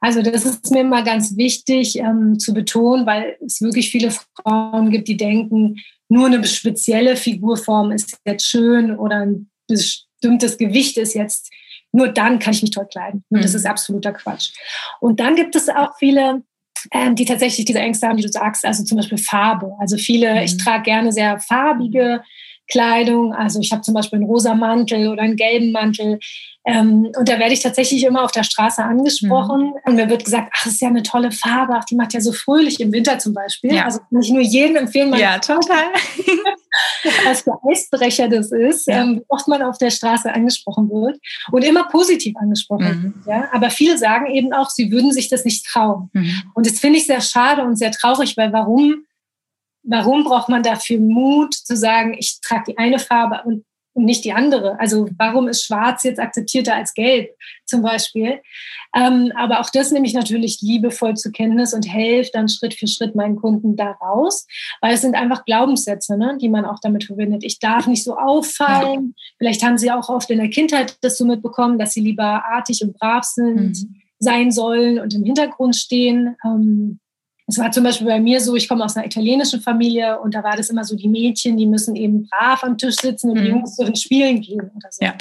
Also 0.00 0.22
das 0.22 0.44
ist 0.44 0.70
mir 0.70 0.80
immer 0.80 1.02
ganz 1.02 1.36
wichtig 1.36 1.98
ähm, 1.98 2.38
zu 2.38 2.54
betonen, 2.54 3.06
weil 3.06 3.36
es 3.44 3.60
wirklich 3.60 3.90
viele 3.90 4.10
Frauen 4.10 4.90
gibt, 4.90 5.08
die 5.08 5.16
denken, 5.16 5.76
nur 6.08 6.26
eine 6.26 6.44
spezielle 6.44 7.16
Figurform 7.16 7.90
ist 7.90 8.16
jetzt 8.24 8.46
schön 8.46 8.96
oder 8.96 9.26
ein 9.26 9.50
bestimmtes 9.66 10.56
Gewicht 10.56 10.96
ist 10.96 11.14
jetzt, 11.14 11.50
nur 11.92 12.08
dann 12.08 12.38
kann 12.38 12.52
ich 12.52 12.62
mich 12.62 12.70
toll 12.70 12.86
kleiden. 12.90 13.24
Und 13.28 13.42
das 13.42 13.52
mhm. 13.52 13.58
ist 13.58 13.66
absoluter 13.66 14.12
Quatsch. 14.12 14.52
Und 15.00 15.20
dann 15.20 15.36
gibt 15.36 15.54
es 15.56 15.68
auch 15.68 15.96
viele, 15.98 16.42
ähm, 16.92 17.14
die 17.14 17.24
tatsächlich 17.24 17.64
diese 17.66 17.78
Ängste 17.78 18.06
haben, 18.06 18.16
die 18.16 18.22
du 18.22 18.32
sagst, 18.32 18.64
also 18.64 18.84
zum 18.84 18.96
Beispiel 18.96 19.18
Farbe. 19.18 19.72
Also 19.78 19.96
viele, 19.96 20.34
mhm. 20.34 20.42
ich 20.42 20.56
trage 20.56 20.82
gerne 20.82 21.12
sehr 21.12 21.38
farbige 21.40 22.22
Kleidung. 22.68 23.32
Also 23.34 23.60
ich 23.60 23.72
habe 23.72 23.82
zum 23.82 23.94
Beispiel 23.94 24.18
einen 24.18 24.28
rosa 24.28 24.54
Mantel 24.54 25.08
oder 25.08 25.22
einen 25.22 25.36
gelben 25.36 25.72
Mantel. 25.72 26.18
Ähm, 26.66 27.10
und 27.18 27.28
da 27.28 27.38
werde 27.38 27.54
ich 27.54 27.60
tatsächlich 27.60 28.04
immer 28.04 28.22
auf 28.24 28.30
der 28.30 28.42
Straße 28.42 28.82
angesprochen. 28.82 29.68
Mhm. 29.68 29.74
Und 29.84 29.94
mir 29.94 30.10
wird 30.10 30.24
gesagt, 30.24 30.50
ach, 30.54 30.64
das 30.64 30.74
ist 30.74 30.82
ja 30.82 30.88
eine 30.88 31.02
tolle 31.02 31.32
Farbe, 31.32 31.74
ach, 31.76 31.84
die 31.84 31.96
macht 31.96 32.12
ja 32.12 32.20
so 32.20 32.32
fröhlich 32.32 32.80
im 32.80 32.92
Winter 32.92 33.18
zum 33.18 33.32
Beispiel. 33.32 33.74
Ja. 33.74 33.84
Also 33.84 34.00
kann 34.00 34.20
ich 34.20 34.30
nur 34.30 34.42
jedem 34.42 34.76
empfehlen. 34.76 35.14
Ja, 35.14 35.38
total. 35.38 35.84
was 37.24 37.42
für 37.42 37.58
Eisbrecher 37.70 38.28
das 38.28 38.52
ist, 38.52 38.86
ja. 38.86 39.02
ähm, 39.02 39.22
oft 39.28 39.48
man 39.48 39.62
auf 39.62 39.78
der 39.78 39.90
Straße 39.90 40.32
angesprochen 40.32 40.88
wird 40.90 41.18
und 41.50 41.64
immer 41.64 41.84
positiv 41.84 42.36
angesprochen 42.36 43.14
mhm. 43.16 43.24
Ja? 43.26 43.48
Aber 43.52 43.70
viele 43.70 43.98
sagen 43.98 44.26
eben 44.26 44.52
auch, 44.52 44.70
sie 44.70 44.90
würden 44.90 45.12
sich 45.12 45.28
das 45.28 45.44
nicht 45.44 45.66
trauen. 45.66 46.10
Mhm. 46.12 46.42
Und 46.54 46.66
das 46.66 46.78
finde 46.78 46.98
ich 46.98 47.06
sehr 47.06 47.20
schade 47.20 47.62
und 47.64 47.76
sehr 47.76 47.90
traurig, 47.90 48.36
weil 48.36 48.52
warum 48.52 49.04
warum 49.84 50.24
braucht 50.24 50.48
man 50.48 50.62
dafür 50.62 50.98
Mut 50.98 51.54
zu 51.54 51.76
sagen, 51.76 52.14
ich 52.18 52.40
trage 52.42 52.64
die 52.68 52.78
eine 52.78 52.98
Farbe 52.98 53.42
und 53.44 53.64
nicht 54.04 54.24
die 54.24 54.32
andere? 54.32 54.78
Also 54.80 55.08
warum 55.16 55.48
ist 55.48 55.64
Schwarz 55.64 56.04
jetzt 56.04 56.20
akzeptierter 56.20 56.74
als 56.74 56.94
Gelb 56.94 57.30
zum 57.66 57.82
Beispiel? 57.82 58.40
Ähm, 58.94 59.32
aber 59.36 59.60
auch 59.60 59.70
das 59.70 59.90
nehme 59.90 60.06
ich 60.06 60.14
natürlich 60.14 60.60
liebevoll 60.62 61.14
zur 61.14 61.32
Kenntnis 61.32 61.74
und 61.74 61.86
helfe 61.86 62.30
dann 62.32 62.48
Schritt 62.48 62.74
für 62.74 62.86
Schritt 62.86 63.14
meinen 63.14 63.36
Kunden 63.36 63.76
daraus, 63.76 64.46
weil 64.80 64.94
es 64.94 65.02
sind 65.02 65.14
einfach 65.14 65.44
Glaubenssätze, 65.44 66.16
ne, 66.16 66.38
die 66.40 66.48
man 66.48 66.64
auch 66.64 66.78
damit 66.80 67.04
verbindet. 67.04 67.44
Ich 67.44 67.58
darf 67.58 67.86
nicht 67.86 68.04
so 68.04 68.16
auffallen. 68.16 69.14
Ja. 69.16 69.34
Vielleicht 69.38 69.62
haben 69.62 69.78
sie 69.78 69.90
auch 69.90 70.08
oft 70.08 70.30
in 70.30 70.38
der 70.38 70.50
Kindheit 70.50 70.96
das 71.02 71.18
so 71.18 71.24
mitbekommen, 71.24 71.78
dass 71.78 71.92
sie 71.92 72.00
lieber 72.00 72.44
artig 72.46 72.82
und 72.82 72.98
brav 72.98 73.24
sind, 73.24 73.82
mhm. 73.82 73.96
sein 74.18 74.50
sollen 74.50 74.98
und 74.98 75.14
im 75.14 75.24
Hintergrund 75.24 75.76
stehen. 75.76 76.36
Ähm, 76.44 76.98
es 77.48 77.56
war 77.56 77.72
zum 77.72 77.82
Beispiel 77.82 78.06
bei 78.06 78.20
mir 78.20 78.40
so, 78.40 78.54
ich 78.56 78.68
komme 78.68 78.84
aus 78.84 78.94
einer 78.94 79.06
italienischen 79.06 79.62
Familie 79.62 80.20
und 80.20 80.34
da 80.34 80.44
war 80.44 80.54
das 80.54 80.68
immer 80.68 80.84
so, 80.84 80.94
die 80.94 81.08
Mädchen, 81.08 81.56
die 81.56 81.64
müssen 81.64 81.96
eben 81.96 82.28
brav 82.28 82.62
am 82.62 82.76
Tisch 82.76 82.96
sitzen 82.96 83.30
und 83.30 83.38
mhm. 83.38 83.42
die 83.42 83.48
Jungs 83.48 83.74
dürfen 83.74 83.96
spielen 83.96 84.42
gehen 84.42 84.70
oder 84.76 84.88
so. 84.90 85.04
Ja. 85.04 85.14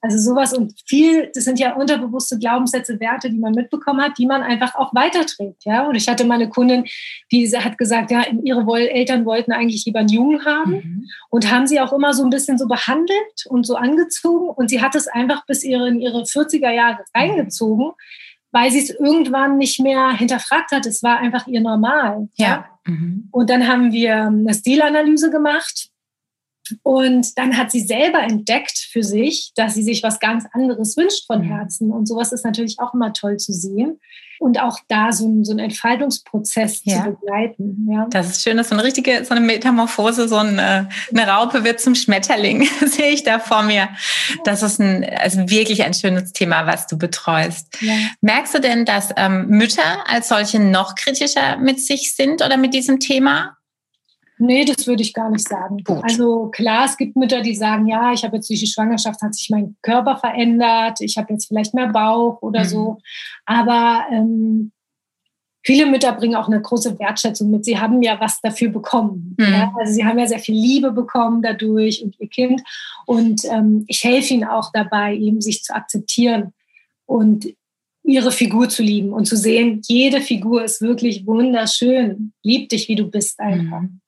Also 0.00 0.18
sowas 0.18 0.52
und 0.52 0.74
viel, 0.86 1.30
das 1.34 1.44
sind 1.44 1.58
ja 1.58 1.74
unterbewusste 1.74 2.38
Glaubenssätze, 2.38 3.00
Werte, 3.00 3.30
die 3.30 3.38
man 3.38 3.52
mitbekommen 3.52 4.00
hat, 4.00 4.16
die 4.16 4.26
man 4.26 4.42
einfach 4.42 4.76
auch 4.76 4.94
weiterträgt. 4.94 5.64
Ja? 5.64 5.88
Und 5.88 5.96
ich 5.96 6.08
hatte 6.08 6.24
mal 6.24 6.34
eine 6.34 6.50
Kundin, 6.50 6.84
die 7.32 7.48
hat 7.48 7.78
gesagt, 7.78 8.12
ja, 8.12 8.22
ihre 8.44 8.64
Eltern 8.90 9.24
wollten 9.24 9.50
eigentlich 9.50 9.84
lieber 9.86 10.00
einen 10.00 10.10
Jungen 10.10 10.44
haben 10.44 10.72
mhm. 10.72 11.08
und 11.30 11.50
haben 11.50 11.66
sie 11.66 11.80
auch 11.80 11.92
immer 11.92 12.14
so 12.14 12.22
ein 12.22 12.30
bisschen 12.30 12.58
so 12.58 12.68
behandelt 12.68 13.46
und 13.48 13.66
so 13.66 13.74
angezogen 13.74 14.50
und 14.50 14.68
sie 14.68 14.80
hat 14.80 14.94
es 14.94 15.08
einfach 15.08 15.46
bis 15.46 15.64
ihre, 15.64 15.88
in 15.88 16.00
ihre 16.00 16.22
40er 16.22 16.70
Jahre 16.70 17.02
reingezogen 17.12 17.92
weil 18.54 18.70
sie 18.70 18.78
es 18.78 18.90
irgendwann 18.90 19.58
nicht 19.58 19.80
mehr 19.80 20.10
hinterfragt 20.12 20.70
hat. 20.70 20.86
Es 20.86 21.02
war 21.02 21.18
einfach 21.18 21.48
ihr 21.48 21.60
Normal. 21.60 22.28
Ja. 22.36 22.46
ja? 22.46 22.64
Mhm. 22.86 23.28
Und 23.32 23.50
dann 23.50 23.66
haben 23.66 23.92
wir 23.92 24.14
eine 24.14 24.54
Stilanalyse 24.54 25.30
gemacht. 25.30 25.90
Und 26.82 27.36
dann 27.38 27.56
hat 27.56 27.70
sie 27.70 27.80
selber 27.80 28.20
entdeckt 28.20 28.78
für 28.90 29.02
sich, 29.02 29.52
dass 29.54 29.74
sie 29.74 29.82
sich 29.82 30.02
was 30.02 30.20
ganz 30.20 30.44
anderes 30.52 30.96
wünscht 30.96 31.26
von 31.26 31.40
mhm. 31.40 31.50
Herzen. 31.50 31.90
Und 31.90 32.06
sowas 32.06 32.32
ist 32.32 32.44
natürlich 32.44 32.78
auch 32.78 32.94
immer 32.94 33.12
toll 33.12 33.36
zu 33.36 33.52
sehen 33.52 34.00
und 34.38 34.60
auch 34.60 34.78
da 34.88 35.12
so, 35.12 35.26
ein, 35.26 35.44
so 35.44 35.52
einen 35.52 35.60
Entfaltungsprozess 35.60 36.82
ja. 36.84 37.04
zu 37.04 37.10
begleiten. 37.12 37.88
Ja. 37.90 38.06
Das 38.10 38.30
ist 38.30 38.42
schön, 38.42 38.56
dass 38.56 38.68
so 38.68 38.74
eine 38.74 38.84
richtige, 38.84 39.24
so 39.24 39.34
eine 39.34 39.44
Metamorphose, 39.44 40.28
so 40.28 40.36
eine, 40.36 40.88
eine 41.10 41.26
Raupe 41.26 41.64
wird 41.64 41.80
zum 41.80 41.94
Schmetterling, 41.94 42.68
sehe 42.86 43.10
ich 43.10 43.22
da 43.22 43.38
vor 43.38 43.62
mir. 43.62 43.88
Das 44.44 44.62
ist 44.62 44.80
ein, 44.80 45.04
also 45.18 45.48
wirklich 45.48 45.82
ein 45.84 45.94
schönes 45.94 46.32
Thema, 46.32 46.66
was 46.66 46.86
du 46.86 46.98
betreust. 46.98 47.68
Ja. 47.80 47.94
Merkst 48.20 48.54
du 48.54 48.60
denn, 48.60 48.84
dass 48.84 49.10
ähm, 49.16 49.46
Mütter 49.48 50.04
als 50.08 50.28
solche 50.28 50.60
noch 50.60 50.94
kritischer 50.94 51.56
mit 51.56 51.80
sich 51.80 52.14
sind 52.14 52.42
oder 52.42 52.56
mit 52.56 52.74
diesem 52.74 53.00
Thema? 53.00 53.56
Nee, 54.44 54.64
das 54.64 54.86
würde 54.86 55.02
ich 55.02 55.14
gar 55.14 55.30
nicht 55.30 55.48
sagen. 55.48 55.78
Gut. 55.84 56.02
Also 56.02 56.48
klar, 56.48 56.84
es 56.84 56.96
gibt 56.96 57.16
Mütter, 57.16 57.40
die 57.40 57.54
sagen, 57.54 57.86
ja, 57.86 58.12
ich 58.12 58.24
habe 58.24 58.36
jetzt 58.36 58.50
durch 58.50 58.60
die 58.60 58.66
Schwangerschaft 58.66 59.22
hat 59.22 59.34
sich 59.34 59.48
mein 59.50 59.76
Körper 59.82 60.16
verändert, 60.16 61.00
ich 61.00 61.16
habe 61.16 61.32
jetzt 61.32 61.46
vielleicht 61.46 61.72
mehr 61.72 61.88
Bauch 61.88 62.42
oder 62.42 62.64
mhm. 62.64 62.68
so. 62.68 62.98
Aber 63.46 64.04
ähm, 64.10 64.72
viele 65.62 65.86
Mütter 65.86 66.12
bringen 66.12 66.36
auch 66.36 66.46
eine 66.46 66.60
große 66.60 66.98
Wertschätzung 66.98 67.50
mit. 67.50 67.64
Sie 67.64 67.78
haben 67.78 68.02
ja 68.02 68.20
was 68.20 68.40
dafür 68.42 68.68
bekommen. 68.68 69.34
Mhm. 69.38 69.44
Ja? 69.52 69.72
Also 69.78 69.94
sie 69.94 70.04
haben 70.04 70.18
ja 70.18 70.26
sehr 70.26 70.38
viel 70.38 70.54
Liebe 70.54 70.92
bekommen 70.92 71.40
dadurch 71.42 72.02
und 72.02 72.14
ihr 72.20 72.28
Kind. 72.28 72.62
Und 73.06 73.44
ähm, 73.46 73.84
ich 73.88 74.04
helfe 74.04 74.34
ihnen 74.34 74.44
auch 74.44 74.70
dabei, 74.72 75.16
eben 75.16 75.40
sich 75.40 75.62
zu 75.62 75.74
akzeptieren 75.74 76.52
und 77.06 77.48
ihre 78.04 78.32
Figur 78.32 78.68
zu 78.68 78.82
lieben 78.82 79.14
und 79.14 79.24
zu 79.24 79.36
sehen, 79.36 79.80
jede 79.86 80.20
Figur 80.20 80.62
ist 80.62 80.82
wirklich 80.82 81.26
wunderschön. 81.26 82.34
Lieb 82.42 82.68
dich, 82.68 82.88
wie 82.88 82.96
du 82.96 83.10
bist 83.10 83.40
einfach. 83.40 83.80
Mhm. 83.80 84.00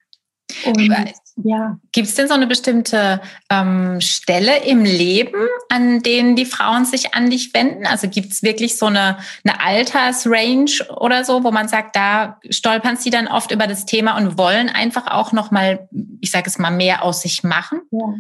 Und, 0.67 1.13
ja. 1.45 1.79
Gibt 1.93 2.09
es 2.09 2.15
denn 2.15 2.29
so 2.29 2.35
eine 2.35 2.47
bestimmte 2.47 3.21
ähm, 3.51 4.01
Stelle 4.01 4.65
im 4.65 4.85
Leben, 4.85 5.47
an 5.69 6.03
denen 6.03 6.35
die 6.35 6.47
Frauen 6.47 6.85
sich 6.85 7.15
an 7.15 7.29
dich 7.29 7.53
wenden? 7.53 7.87
Also 7.87 8.09
gibt 8.09 8.33
es 8.33 8.43
wirklich 8.43 8.79
so 8.79 8.87
eine, 8.87 9.19
eine 9.45 9.61
Altersrange 9.61 10.89
oder 10.97 11.25
so, 11.25 11.45
wo 11.45 11.51
man 11.51 11.69
sagt, 11.69 11.95
da 11.95 12.41
stolpern 12.49 12.97
sie 12.97 13.11
dann 13.11 13.29
oft 13.29 13.51
über 13.51 13.67
das 13.67 13.85
Thema 13.85 14.17
und 14.17 14.39
wollen 14.39 14.69
einfach 14.71 15.07
auch 15.09 15.33
noch 15.33 15.51
mal, 15.51 15.89
ich 16.21 16.31
sage 16.31 16.49
es 16.49 16.59
mal, 16.59 16.71
mehr 16.71 17.03
aus 17.03 17.23
sich 17.23 17.43
machen? 17.43 17.83
Ja. 17.91 18.15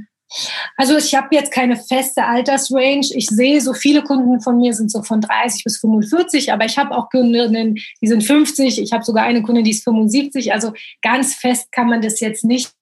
Also 0.76 0.96
ich 0.96 1.14
habe 1.14 1.34
jetzt 1.34 1.52
keine 1.52 1.76
feste 1.76 2.24
Altersrange. 2.24 3.06
Ich 3.14 3.26
sehe, 3.26 3.60
so 3.60 3.72
viele 3.72 4.02
Kunden 4.02 4.40
von 4.40 4.58
mir 4.58 4.74
sind 4.74 4.90
so 4.90 5.02
von 5.02 5.20
30 5.20 5.64
bis 5.64 5.78
45, 5.78 6.52
aber 6.52 6.64
ich 6.64 6.78
habe 6.78 6.96
auch 6.96 7.08
Kundinnen, 7.10 7.76
die 8.00 8.06
sind 8.06 8.24
50. 8.24 8.80
Ich 8.80 8.92
habe 8.92 9.04
sogar 9.04 9.24
eine 9.24 9.42
Kundin, 9.42 9.64
die 9.64 9.70
ist 9.70 9.84
75. 9.84 10.52
Also 10.52 10.72
ganz 11.02 11.34
fest 11.34 11.70
kann 11.72 11.88
man 11.88 12.02
das 12.02 12.20
jetzt 12.20 12.44
nicht 12.44 12.72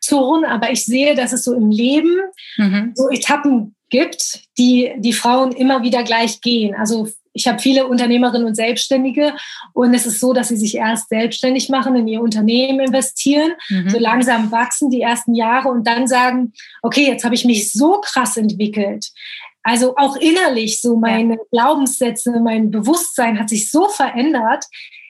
zurren, 0.00 0.44
aber 0.44 0.70
ich 0.70 0.84
sehe, 0.84 1.14
dass 1.14 1.32
es 1.32 1.44
so 1.44 1.54
im 1.54 1.70
Leben 1.70 2.16
mhm. 2.56 2.92
so 2.94 3.08
Etappen 3.08 3.74
gibt, 3.90 4.42
die 4.56 4.92
die 4.98 5.12
Frauen 5.12 5.52
immer 5.52 5.82
wieder 5.82 6.04
gleich 6.04 6.40
gehen. 6.40 6.74
Also 6.74 7.08
ich 7.32 7.46
habe 7.46 7.58
viele 7.58 7.86
Unternehmerinnen 7.86 8.46
und 8.46 8.54
Selbstständige 8.54 9.34
und 9.72 9.94
es 9.94 10.06
ist 10.06 10.20
so, 10.20 10.32
dass 10.32 10.48
sie 10.48 10.56
sich 10.56 10.76
erst 10.76 11.08
selbstständig 11.08 11.68
machen, 11.68 11.94
in 11.94 12.08
ihr 12.08 12.20
Unternehmen 12.20 12.80
investieren, 12.80 13.52
mhm. 13.68 13.88
so 13.88 13.98
langsam 13.98 14.50
wachsen 14.50 14.90
die 14.90 15.00
ersten 15.00 15.34
Jahre 15.34 15.68
und 15.68 15.86
dann 15.86 16.08
sagen, 16.08 16.52
okay, 16.82 17.06
jetzt 17.06 17.24
habe 17.24 17.34
ich 17.34 17.44
mich 17.44 17.72
so 17.72 18.00
krass 18.00 18.36
entwickelt. 18.36 19.10
Also 19.62 19.94
auch 19.96 20.16
innerlich 20.16 20.80
so 20.80 20.96
meine 20.96 21.34
ja. 21.34 21.40
Glaubenssätze, 21.52 22.40
mein 22.40 22.70
Bewusstsein 22.70 23.38
hat 23.38 23.48
sich 23.48 23.70
so 23.70 23.88
verändert. 23.88 24.64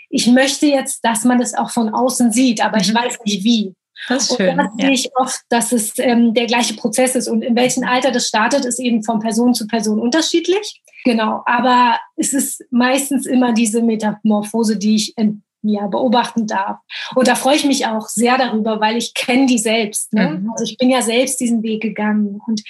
Ich 0.09 0.26
möchte 0.26 0.66
jetzt, 0.66 1.04
dass 1.04 1.24
man 1.24 1.38
das 1.38 1.54
auch 1.54 1.70
von 1.70 1.88
außen 1.94 2.33
sieht, 2.33 2.62
aber 2.62 2.76
mhm. 2.76 2.83
ich 2.83 2.94
weiß 2.94 3.18
nicht 3.24 3.44
wie. 3.44 3.74
Das 4.08 4.30
ist 4.30 4.36
schön. 4.36 4.50
Und 4.50 4.58
da 4.58 4.70
sehe 4.78 4.92
ich 4.92 5.10
oft, 5.16 5.40
dass 5.48 5.72
es 5.72 5.98
ähm, 5.98 6.34
der 6.34 6.46
gleiche 6.46 6.74
Prozess 6.74 7.14
ist. 7.14 7.28
Und 7.28 7.42
in 7.42 7.56
welchem 7.56 7.84
Alter 7.84 8.10
das 8.10 8.26
startet, 8.26 8.64
ist 8.64 8.80
eben 8.80 9.02
von 9.02 9.20
Person 9.20 9.54
zu 9.54 9.66
Person 9.66 10.00
unterschiedlich. 10.00 10.80
Genau, 11.04 11.42
aber 11.46 11.98
es 12.16 12.32
ist 12.32 12.64
meistens 12.70 13.26
immer 13.26 13.52
diese 13.52 13.82
Metamorphose, 13.82 14.76
die 14.76 14.96
ich 14.96 15.14
ja, 15.62 15.86
beobachten 15.86 16.46
darf. 16.46 16.78
Und 17.14 17.28
da 17.28 17.34
freue 17.34 17.56
ich 17.56 17.64
mich 17.64 17.86
auch 17.86 18.08
sehr 18.08 18.38
darüber, 18.38 18.80
weil 18.80 18.96
ich 18.96 19.14
kenne 19.14 19.46
die 19.46 19.58
selbst. 19.58 20.12
Ne? 20.12 20.40
Mhm. 20.40 20.50
Also 20.52 20.64
ich 20.64 20.78
bin 20.78 20.90
ja 20.90 21.02
selbst 21.02 21.40
diesen 21.40 21.62
Weg 21.62 21.82
gegangen 21.82 22.40
und 22.46 22.62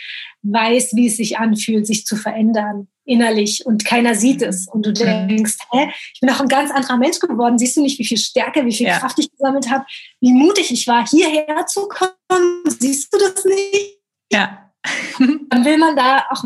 weiß, 0.43 0.95
wie 0.95 1.07
es 1.07 1.17
sich 1.17 1.39
anfühlt, 1.39 1.87
sich 1.87 2.05
zu 2.05 2.17
verändern 2.17 2.89
innerlich 3.11 3.67
und 3.67 3.85
keiner 3.85 4.15
sieht 4.15 4.43
es. 4.43 4.69
Und 4.69 4.87
du 4.87 4.91
mhm. 4.91 5.29
denkst, 5.29 5.59
hä, 5.73 5.91
ich 6.15 6.21
bin 6.21 6.31
auch 6.31 6.41
ein 6.41 6.49
ganz 6.49 6.71
anderer 6.71 6.97
Mensch 6.97 7.19
geworden. 7.19 7.59
Siehst 7.59 7.77
du 7.77 7.83
nicht, 7.83 7.99
wie 7.99 8.07
viel 8.07 8.19
Stärke, 8.19 8.65
wie 8.65 8.75
viel 8.75 8.87
ja. 8.87 8.99
Kraft 8.99 9.19
ich 9.19 9.31
gesammelt 9.31 9.71
habe, 9.71 9.85
wie 10.21 10.33
mutig 10.33 10.71
ich 10.71 10.87
war, 10.87 11.07
hierher 11.07 11.67
zu 11.67 11.89
kommen? 11.89 12.63
Siehst 12.67 13.13
du 13.13 13.19
das 13.19 13.45
nicht? 13.45 13.99
Ja. 14.33 14.71
Dann 15.19 15.65
will 15.65 15.77
man 15.77 15.97
da 15.97 16.25
auch 16.31 16.45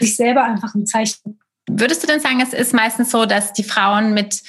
sich 0.00 0.16
selber 0.16 0.42
einfach 0.42 0.74
ein 0.74 0.86
Zeichen. 0.86 1.38
Würdest 1.68 2.02
du 2.02 2.06
denn 2.06 2.20
sagen, 2.20 2.40
es 2.40 2.52
ist 2.52 2.72
meistens 2.72 3.10
so, 3.10 3.26
dass 3.26 3.52
die 3.52 3.64
Frauen 3.64 4.14
mit 4.14 4.42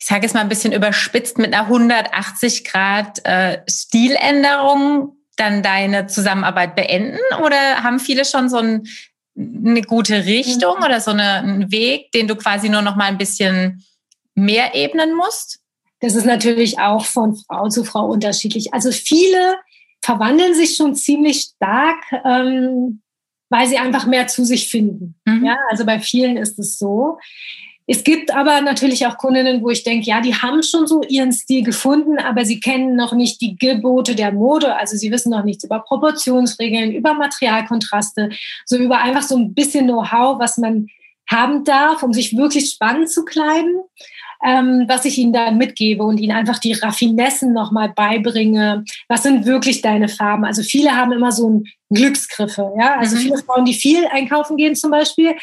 ich 0.00 0.08
sage 0.08 0.26
es 0.26 0.34
mal 0.34 0.40
ein 0.40 0.50
bisschen 0.50 0.72
überspitzt, 0.72 1.38
mit 1.38 1.54
einer 1.54 1.64
180 1.64 2.64
Grad 2.64 3.24
äh, 3.24 3.62
Stiländerung 3.66 5.16
dann 5.36 5.62
deine 5.62 6.08
Zusammenarbeit 6.08 6.76
beenden? 6.76 7.18
Oder 7.42 7.82
haben 7.82 7.98
viele 7.98 8.26
schon 8.26 8.50
so 8.50 8.58
ein, 8.58 8.86
eine 9.36 9.82
gute 9.82 10.24
Richtung 10.24 10.76
oder 10.76 11.00
so 11.00 11.10
eine, 11.10 11.34
einen 11.34 11.72
Weg, 11.72 12.12
den 12.12 12.28
du 12.28 12.36
quasi 12.36 12.68
nur 12.68 12.82
noch 12.82 12.96
mal 12.96 13.06
ein 13.06 13.18
bisschen 13.18 13.84
mehr 14.34 14.74
ebnen 14.74 15.14
musst? 15.14 15.60
Das 16.00 16.14
ist 16.14 16.26
natürlich 16.26 16.78
auch 16.78 17.04
von 17.04 17.36
Frau 17.36 17.68
zu 17.68 17.84
Frau 17.84 18.06
unterschiedlich. 18.06 18.74
Also 18.74 18.92
viele 18.92 19.56
verwandeln 20.02 20.54
sich 20.54 20.76
schon 20.76 20.94
ziemlich 20.94 21.52
stark, 21.56 22.04
ähm, 22.24 23.00
weil 23.48 23.66
sie 23.66 23.78
einfach 23.78 24.06
mehr 24.06 24.26
zu 24.26 24.44
sich 24.44 24.68
finden. 24.68 25.14
Mhm. 25.24 25.46
Ja, 25.46 25.56
also 25.70 25.86
bei 25.86 26.00
vielen 26.00 26.36
ist 26.36 26.58
es 26.58 26.78
so. 26.78 27.18
Es 27.86 28.02
gibt 28.02 28.34
aber 28.34 28.62
natürlich 28.62 29.06
auch 29.06 29.18
Kundinnen, 29.18 29.62
wo 29.62 29.68
ich 29.68 29.84
denke, 29.84 30.06
ja, 30.06 30.22
die 30.22 30.34
haben 30.34 30.62
schon 30.62 30.86
so 30.86 31.02
ihren 31.06 31.32
Stil 31.32 31.62
gefunden, 31.62 32.18
aber 32.18 32.46
sie 32.46 32.58
kennen 32.58 32.96
noch 32.96 33.12
nicht 33.12 33.42
die 33.42 33.56
Gebote 33.56 34.14
der 34.14 34.32
Mode. 34.32 34.74
Also 34.76 34.96
sie 34.96 35.10
wissen 35.10 35.30
noch 35.30 35.44
nichts 35.44 35.64
über 35.64 35.80
Proportionsregeln, 35.80 36.92
über 36.92 37.12
Materialkontraste, 37.12 38.30
so 38.64 38.78
über 38.78 39.02
einfach 39.02 39.22
so 39.22 39.36
ein 39.36 39.52
bisschen 39.52 39.86
Know-how, 39.86 40.38
was 40.38 40.56
man 40.56 40.86
haben 41.30 41.64
darf, 41.64 42.02
um 42.02 42.12
sich 42.12 42.36
wirklich 42.36 42.70
spannend 42.70 43.10
zu 43.10 43.24
kleiden 43.24 43.82
ähm, 44.44 44.84
was 44.88 45.04
ich 45.06 45.16
ihnen 45.16 45.32
dann 45.32 45.56
mitgebe 45.56 46.02
und 46.04 46.18
ihnen 46.18 46.36
einfach 46.36 46.58
die 46.58 46.74
Raffinessen 46.74 47.52
nochmal 47.52 47.92
beibringe. 47.94 48.84
Was 49.08 49.22
sind 49.22 49.46
wirklich 49.46 49.80
deine 49.80 50.08
Farben? 50.08 50.44
Also 50.44 50.62
viele 50.62 50.94
haben 50.94 51.12
immer 51.12 51.32
so 51.32 51.48
ein 51.48 51.64
Glücksgriffe, 51.90 52.72
ja. 52.78 52.96
Also 52.98 53.16
mhm. 53.16 53.20
viele 53.20 53.38
Frauen, 53.38 53.64
die 53.64 53.74
viel 53.74 54.06
einkaufen 54.06 54.56
gehen 54.56 54.74
zum 54.74 54.90
Beispiel, 54.90 55.34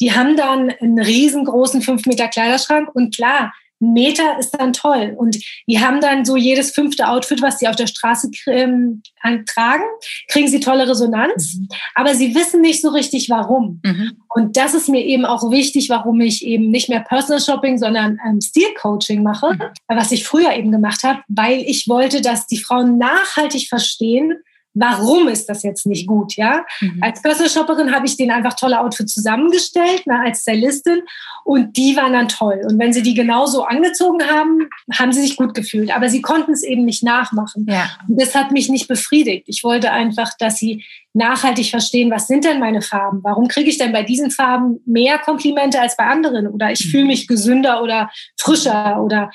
die 0.00 0.12
haben 0.12 0.36
dann 0.36 0.70
einen 0.70 0.98
riesengroßen 0.98 1.80
5 1.80 2.06
Meter 2.06 2.28
Kleiderschrank 2.28 2.90
und 2.94 3.14
klar, 3.14 3.52
Meter 3.80 4.38
ist 4.38 4.50
dann 4.52 4.72
toll. 4.72 5.14
Und 5.16 5.38
die 5.66 5.80
haben 5.80 6.00
dann 6.00 6.24
so 6.24 6.36
jedes 6.36 6.70
fünfte 6.70 7.08
Outfit, 7.08 7.42
was 7.42 7.58
sie 7.58 7.66
auf 7.66 7.76
der 7.76 7.86
Straße 7.86 8.30
ähm, 8.46 9.02
tragen, 9.46 9.84
kriegen 10.28 10.48
sie 10.48 10.60
tolle 10.60 10.88
Resonanz. 10.88 11.54
Mhm. 11.54 11.68
Aber 11.94 12.14
sie 12.14 12.34
wissen 12.34 12.60
nicht 12.60 12.82
so 12.82 12.90
richtig, 12.90 13.30
warum. 13.30 13.80
Mhm. 13.84 14.18
Und 14.34 14.56
das 14.56 14.74
ist 14.74 14.88
mir 14.88 15.04
eben 15.04 15.24
auch 15.24 15.50
wichtig, 15.50 15.88
warum 15.88 16.20
ich 16.20 16.44
eben 16.44 16.70
nicht 16.70 16.88
mehr 16.88 17.00
Personal 17.00 17.40
Shopping, 17.40 17.78
sondern 17.78 18.18
ähm, 18.28 18.40
Stil-Coaching 18.40 19.22
mache, 19.22 19.54
mhm. 19.54 19.62
was 19.88 20.12
ich 20.12 20.24
früher 20.24 20.52
eben 20.54 20.70
gemacht 20.70 21.02
habe, 21.02 21.20
weil 21.28 21.60
ich 21.60 21.88
wollte, 21.88 22.20
dass 22.20 22.46
die 22.46 22.58
Frauen 22.58 22.98
nachhaltig 22.98 23.68
verstehen, 23.68 24.34
warum 24.74 25.28
ist 25.28 25.48
das 25.48 25.62
jetzt 25.62 25.86
nicht 25.86 26.06
gut, 26.06 26.36
ja? 26.36 26.64
Mhm. 26.80 27.02
Als 27.02 27.22
Personal 27.22 27.50
Shopperin 27.50 27.94
habe 27.94 28.06
ich 28.06 28.16
denen 28.16 28.30
einfach 28.30 28.54
tolle 28.54 28.80
Outfits 28.80 29.14
zusammengestellt, 29.14 30.02
na, 30.06 30.22
als 30.22 30.42
Stylistin 30.42 31.02
und 31.44 31.76
die 31.76 31.96
waren 31.96 32.12
dann 32.12 32.28
toll. 32.28 32.60
Und 32.68 32.78
wenn 32.78 32.92
sie 32.92 33.02
die 33.02 33.14
genauso 33.14 33.64
angezogen 33.64 34.22
haben, 34.22 34.68
haben 34.92 35.12
sie 35.12 35.22
sich 35.22 35.36
gut 35.36 35.54
gefühlt, 35.54 35.94
aber 35.94 36.08
sie 36.08 36.22
konnten 36.22 36.52
es 36.52 36.62
eben 36.62 36.84
nicht 36.84 37.02
nachmachen. 37.02 37.66
Ja. 37.68 37.90
Und 38.08 38.20
das 38.20 38.34
hat 38.34 38.52
mich 38.52 38.68
nicht 38.68 38.88
befriedigt. 38.88 39.44
Ich 39.48 39.64
wollte 39.64 39.90
einfach, 39.90 40.30
dass 40.38 40.56
sie 40.56 40.84
nachhaltig 41.12 41.70
verstehen, 41.70 42.10
was 42.10 42.28
sind 42.28 42.44
denn 42.44 42.60
meine 42.60 42.82
Farben? 42.82 43.20
Warum 43.24 43.48
kriege 43.48 43.68
ich 43.68 43.78
denn 43.78 43.92
bei 43.92 44.04
diesen 44.04 44.30
Farben 44.30 44.80
mehr 44.86 45.18
Komplimente 45.18 45.80
als 45.80 45.96
bei 45.96 46.04
anderen? 46.04 46.46
Oder 46.46 46.70
ich 46.70 46.86
mhm. 46.86 46.90
fühle 46.90 47.04
mich 47.06 47.26
gesünder 47.26 47.82
oder 47.82 48.10
frischer 48.38 49.02
oder 49.02 49.30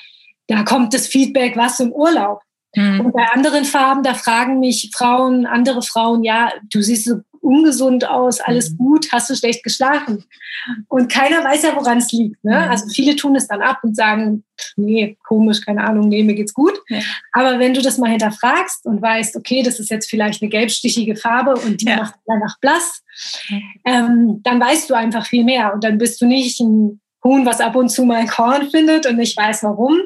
da 0.48 0.62
kommt 0.62 0.94
das 0.94 1.08
Feedback, 1.08 1.56
was 1.56 1.80
im 1.80 1.92
Urlaub. 1.92 2.40
Mhm. 2.76 3.00
Und 3.00 3.12
bei 3.12 3.26
anderen 3.32 3.64
Farben, 3.64 4.02
da 4.02 4.14
fragen 4.14 4.60
mich 4.60 4.90
Frauen, 4.94 5.46
andere 5.46 5.82
Frauen, 5.82 6.22
ja, 6.22 6.52
du 6.70 6.82
siehst 6.82 7.06
so 7.06 7.16
ungesund 7.40 8.08
aus, 8.08 8.40
alles 8.40 8.72
mhm. 8.72 8.76
gut, 8.76 9.08
hast 9.12 9.30
du 9.30 9.36
schlecht 9.36 9.62
geschlafen? 9.62 10.24
Und 10.88 11.10
keiner 11.10 11.44
weiß 11.44 11.62
ja, 11.62 11.76
woran 11.76 11.98
es 11.98 12.12
liegt. 12.12 12.42
Ne? 12.44 12.56
Mhm. 12.56 12.70
Also 12.70 12.88
viele 12.88 13.16
tun 13.16 13.36
es 13.36 13.46
dann 13.46 13.62
ab 13.62 13.78
und 13.82 13.96
sagen, 13.96 14.44
nee, 14.76 15.16
komisch, 15.26 15.60
keine 15.60 15.84
Ahnung, 15.84 16.08
nee, 16.08 16.24
mir 16.24 16.34
geht's 16.34 16.54
gut. 16.54 16.74
Ja. 16.88 16.98
Aber 17.32 17.58
wenn 17.58 17.72
du 17.72 17.80
das 17.82 17.98
mal 17.98 18.10
hinterfragst 18.10 18.84
und 18.84 19.00
weißt, 19.00 19.36
okay, 19.36 19.62
das 19.62 19.78
ist 19.78 19.90
jetzt 19.90 20.10
vielleicht 20.10 20.42
eine 20.42 20.50
gelbstichige 20.50 21.16
Farbe 21.16 21.54
und 21.54 21.80
die 21.80 21.86
ja. 21.86 21.96
macht 21.96 22.14
danach 22.26 22.58
blass, 22.60 23.02
ähm, 23.84 24.40
dann 24.42 24.60
weißt 24.60 24.90
du 24.90 24.94
einfach 24.94 25.26
viel 25.26 25.44
mehr 25.44 25.72
und 25.72 25.84
dann 25.84 25.98
bist 25.98 26.20
du 26.20 26.26
nicht 26.26 26.60
ein 26.60 27.00
Huhn, 27.26 27.44
was 27.44 27.60
ab 27.60 27.74
und 27.76 27.88
zu 27.88 28.04
mal 28.04 28.26
Korn 28.26 28.70
findet 28.70 29.06
und 29.06 29.16
nicht 29.16 29.36
weiß 29.36 29.64
warum, 29.64 29.98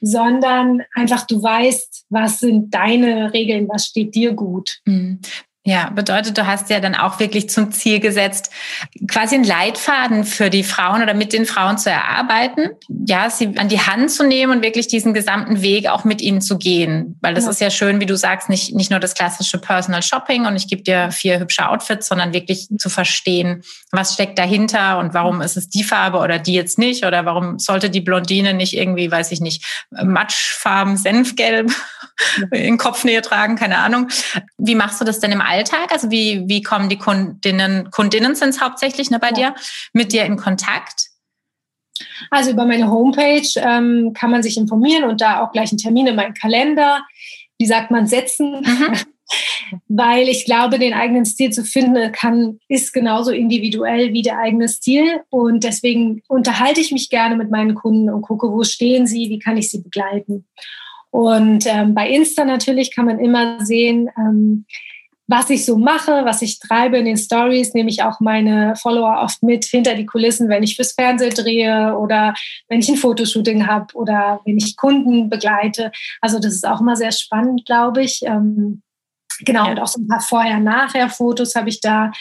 sondern 0.00 0.82
einfach 0.94 1.26
du 1.26 1.42
weißt, 1.42 2.06
was 2.10 2.40
sind 2.40 2.74
deine 2.74 3.32
Regeln, 3.32 3.68
was 3.68 3.86
steht 3.86 4.14
dir 4.14 4.32
gut. 4.32 4.80
Mhm. 4.84 5.20
Ja, 5.68 5.90
bedeutet, 5.90 6.38
du 6.38 6.46
hast 6.46 6.70
ja 6.70 6.78
dann 6.78 6.94
auch 6.94 7.18
wirklich 7.18 7.50
zum 7.50 7.72
Ziel 7.72 7.98
gesetzt, 7.98 8.52
quasi 9.08 9.34
einen 9.34 9.42
Leitfaden 9.42 10.22
für 10.22 10.48
die 10.48 10.62
Frauen 10.62 11.02
oder 11.02 11.12
mit 11.12 11.32
den 11.32 11.44
Frauen 11.44 11.76
zu 11.76 11.90
erarbeiten, 11.90 12.70
ja, 12.88 13.28
sie 13.30 13.58
an 13.58 13.68
die 13.68 13.80
Hand 13.80 14.12
zu 14.12 14.24
nehmen 14.24 14.52
und 14.52 14.62
wirklich 14.62 14.86
diesen 14.86 15.12
gesamten 15.12 15.62
Weg 15.62 15.88
auch 15.88 16.04
mit 16.04 16.22
ihnen 16.22 16.40
zu 16.40 16.56
gehen. 16.56 17.18
Weil 17.20 17.34
das 17.34 17.46
ja. 17.46 17.50
ist 17.50 17.60
ja 17.60 17.70
schön, 17.70 17.98
wie 17.98 18.06
du 18.06 18.16
sagst, 18.16 18.48
nicht, 18.48 18.76
nicht 18.76 18.92
nur 18.92 19.00
das 19.00 19.14
klassische 19.14 19.58
Personal 19.58 20.04
Shopping 20.04 20.46
und 20.46 20.54
ich 20.54 20.68
gebe 20.68 20.84
dir 20.84 21.10
vier 21.10 21.40
hübsche 21.40 21.68
Outfits, 21.68 22.06
sondern 22.06 22.32
wirklich 22.32 22.68
zu 22.78 22.88
verstehen, 22.88 23.64
was 23.90 24.14
steckt 24.14 24.38
dahinter 24.38 24.98
und 24.98 25.14
warum 25.14 25.40
ist 25.40 25.56
es 25.56 25.68
die 25.68 25.82
Farbe 25.82 26.18
oder 26.18 26.38
die 26.38 26.54
jetzt 26.54 26.78
nicht 26.78 27.04
oder 27.04 27.24
warum 27.24 27.58
sollte 27.58 27.90
die 27.90 28.00
Blondine 28.00 28.54
nicht 28.54 28.74
irgendwie, 28.74 29.10
weiß 29.10 29.32
ich 29.32 29.40
nicht, 29.40 29.64
Matschfarben, 29.90 30.96
Senfgelb 30.96 31.72
in 32.52 32.78
Kopfnähe 32.78 33.20
tragen, 33.20 33.56
keine 33.56 33.78
Ahnung. 33.78 34.06
Wie 34.58 34.76
machst 34.76 35.00
du 35.00 35.04
das 35.04 35.18
denn 35.18 35.32
im 35.32 35.40
Alltag? 35.40 35.55
Alltag? 35.56 35.92
Also 35.92 36.10
wie, 36.10 36.44
wie 36.46 36.62
kommen 36.62 36.88
die 36.88 36.98
Kundinnen, 36.98 37.90
Kundinnen 37.90 38.34
sind 38.34 38.50
es 38.50 38.60
hauptsächlich 38.60 39.10
ne, 39.10 39.18
bei 39.18 39.28
ja. 39.28 39.34
dir, 39.34 39.54
mit 39.92 40.12
dir 40.12 40.24
in 40.24 40.36
Kontakt? 40.36 41.08
Also 42.30 42.50
über 42.50 42.66
meine 42.66 42.90
Homepage 42.90 43.48
ähm, 43.56 44.12
kann 44.14 44.30
man 44.30 44.42
sich 44.42 44.56
informieren 44.56 45.04
und 45.04 45.20
da 45.20 45.42
auch 45.42 45.52
gleich 45.52 45.70
einen 45.70 45.78
Termin 45.78 46.06
in 46.06 46.16
meinen 46.16 46.34
Kalender, 46.34 47.04
wie 47.58 47.66
sagt 47.66 47.90
man, 47.90 48.06
setzen. 48.06 48.60
Mhm. 48.60 48.96
Weil 49.88 50.28
ich 50.28 50.44
glaube, 50.44 50.78
den 50.78 50.94
eigenen 50.94 51.24
Stil 51.24 51.50
zu 51.50 51.64
finden 51.64 52.12
kann, 52.12 52.60
ist 52.68 52.92
genauso 52.92 53.32
individuell 53.32 54.12
wie 54.12 54.22
der 54.22 54.38
eigene 54.38 54.68
Stil. 54.68 55.20
Und 55.30 55.64
deswegen 55.64 56.22
unterhalte 56.28 56.80
ich 56.80 56.92
mich 56.92 57.10
gerne 57.10 57.34
mit 57.34 57.50
meinen 57.50 57.74
Kunden 57.74 58.08
und 58.08 58.22
gucke, 58.22 58.52
wo 58.52 58.62
stehen 58.62 59.08
sie, 59.08 59.28
wie 59.28 59.40
kann 59.40 59.56
ich 59.56 59.70
sie 59.70 59.82
begleiten. 59.82 60.46
Und 61.10 61.64
ähm, 61.66 61.94
bei 61.94 62.08
Insta 62.08 62.44
natürlich 62.44 62.94
kann 62.94 63.06
man 63.06 63.18
immer 63.18 63.64
sehen, 63.64 64.10
ähm, 64.16 64.66
was 65.28 65.50
ich 65.50 65.64
so 65.64 65.76
mache, 65.76 66.24
was 66.24 66.42
ich 66.42 66.58
treibe 66.58 66.98
in 66.98 67.04
den 67.04 67.16
Stories, 67.16 67.74
nehme 67.74 67.90
ich 67.90 68.02
auch 68.02 68.20
meine 68.20 68.74
Follower 68.76 69.20
oft 69.22 69.42
mit 69.42 69.64
hinter 69.64 69.94
die 69.94 70.06
Kulissen, 70.06 70.48
wenn 70.48 70.62
ich 70.62 70.76
fürs 70.76 70.92
Fernsehen 70.92 71.34
drehe 71.34 71.96
oder 71.98 72.34
wenn 72.68 72.80
ich 72.80 72.88
ein 72.88 72.96
Fotoshooting 72.96 73.66
habe 73.66 73.94
oder 73.94 74.40
wenn 74.44 74.56
ich 74.56 74.76
Kunden 74.76 75.28
begleite. 75.28 75.90
Also 76.20 76.38
das 76.38 76.54
ist 76.54 76.66
auch 76.66 76.80
immer 76.80 76.96
sehr 76.96 77.12
spannend, 77.12 77.64
glaube 77.66 78.02
ich. 78.02 78.20
Ähm, 78.22 78.82
genau, 79.44 79.70
und 79.70 79.78
auch 79.78 79.86
so 79.86 80.00
ein 80.00 80.08
paar 80.08 80.20
Vorher-Nachher-Fotos 80.20 81.54
habe 81.54 81.68
ich 81.68 81.80
da. 81.80 82.12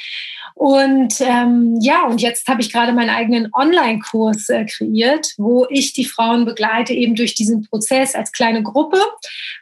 Und 0.56 1.20
ähm, 1.20 1.78
ja, 1.82 2.06
und 2.06 2.22
jetzt 2.22 2.48
habe 2.48 2.62
ich 2.62 2.72
gerade 2.72 2.94
meinen 2.94 3.10
eigenen 3.10 3.50
Online-Kurs 3.54 4.48
äh, 4.50 4.66
kreiert, 4.66 5.34
wo 5.38 5.68
ich 5.70 5.92
die 5.94 6.06
Frauen 6.06 6.46
begleite, 6.46 6.94
eben 6.94 7.16
durch 7.16 7.36
diesen 7.36 7.64
Prozess 7.64 8.16
als 8.16 8.32
kleine 8.32 8.64
Gruppe, 8.64 9.00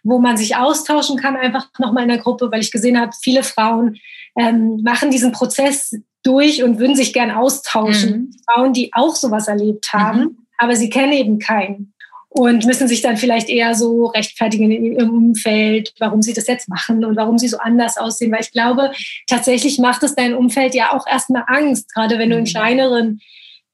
wo 0.03 0.19
man 0.19 0.37
sich 0.37 0.55
austauschen 0.55 1.17
kann, 1.17 1.35
einfach 1.35 1.67
nochmal 1.79 2.03
in 2.03 2.09
der 2.09 2.19
Gruppe, 2.19 2.51
weil 2.51 2.61
ich 2.61 2.71
gesehen 2.71 2.99
habe, 2.99 3.11
viele 3.21 3.41
Frauen 3.43 3.97
ähm, 4.37 4.81
machen 4.83 5.09
diesen 5.09 5.31
Prozess 5.31 5.95
durch 6.21 6.63
und 6.63 6.79
würden 6.79 6.95
sich 6.95 7.11
gern 7.11 7.31
austauschen. 7.31 8.11
Mhm. 8.11 8.31
Frauen, 8.47 8.73
die 8.73 8.93
auch 8.93 9.15
sowas 9.15 9.47
erlebt 9.47 9.93
haben, 9.93 10.19
mhm. 10.19 10.37
aber 10.57 10.75
sie 10.75 10.89
kennen 10.89 11.13
eben 11.13 11.39
keinen 11.39 11.92
und 12.35 12.65
müssen 12.65 12.87
sich 12.87 13.01
dann 13.01 13.15
vielleicht 13.15 13.47
eher 13.47 13.75
so 13.75 14.07
rechtfertigen 14.07 14.71
in 14.71 14.85
ihrem 14.85 15.09
Umfeld, 15.11 15.93
warum 15.99 16.23
sie 16.23 16.33
das 16.33 16.47
jetzt 16.47 16.67
machen 16.67 17.05
und 17.05 17.15
warum 17.15 17.37
sie 17.37 17.47
so 17.47 17.59
anders 17.59 17.97
aussehen. 17.97 18.31
Weil 18.31 18.41
ich 18.41 18.51
glaube, 18.51 18.91
tatsächlich 19.27 19.77
macht 19.77 20.01
es 20.01 20.15
dein 20.15 20.33
Umfeld 20.33 20.73
ja 20.73 20.93
auch 20.93 21.05
erstmal 21.05 21.43
Angst, 21.45 21.93
gerade 21.93 22.17
wenn 22.17 22.31
du 22.31 22.37
in 22.37 22.43
mhm. 22.43 22.47
kleineren 22.47 23.21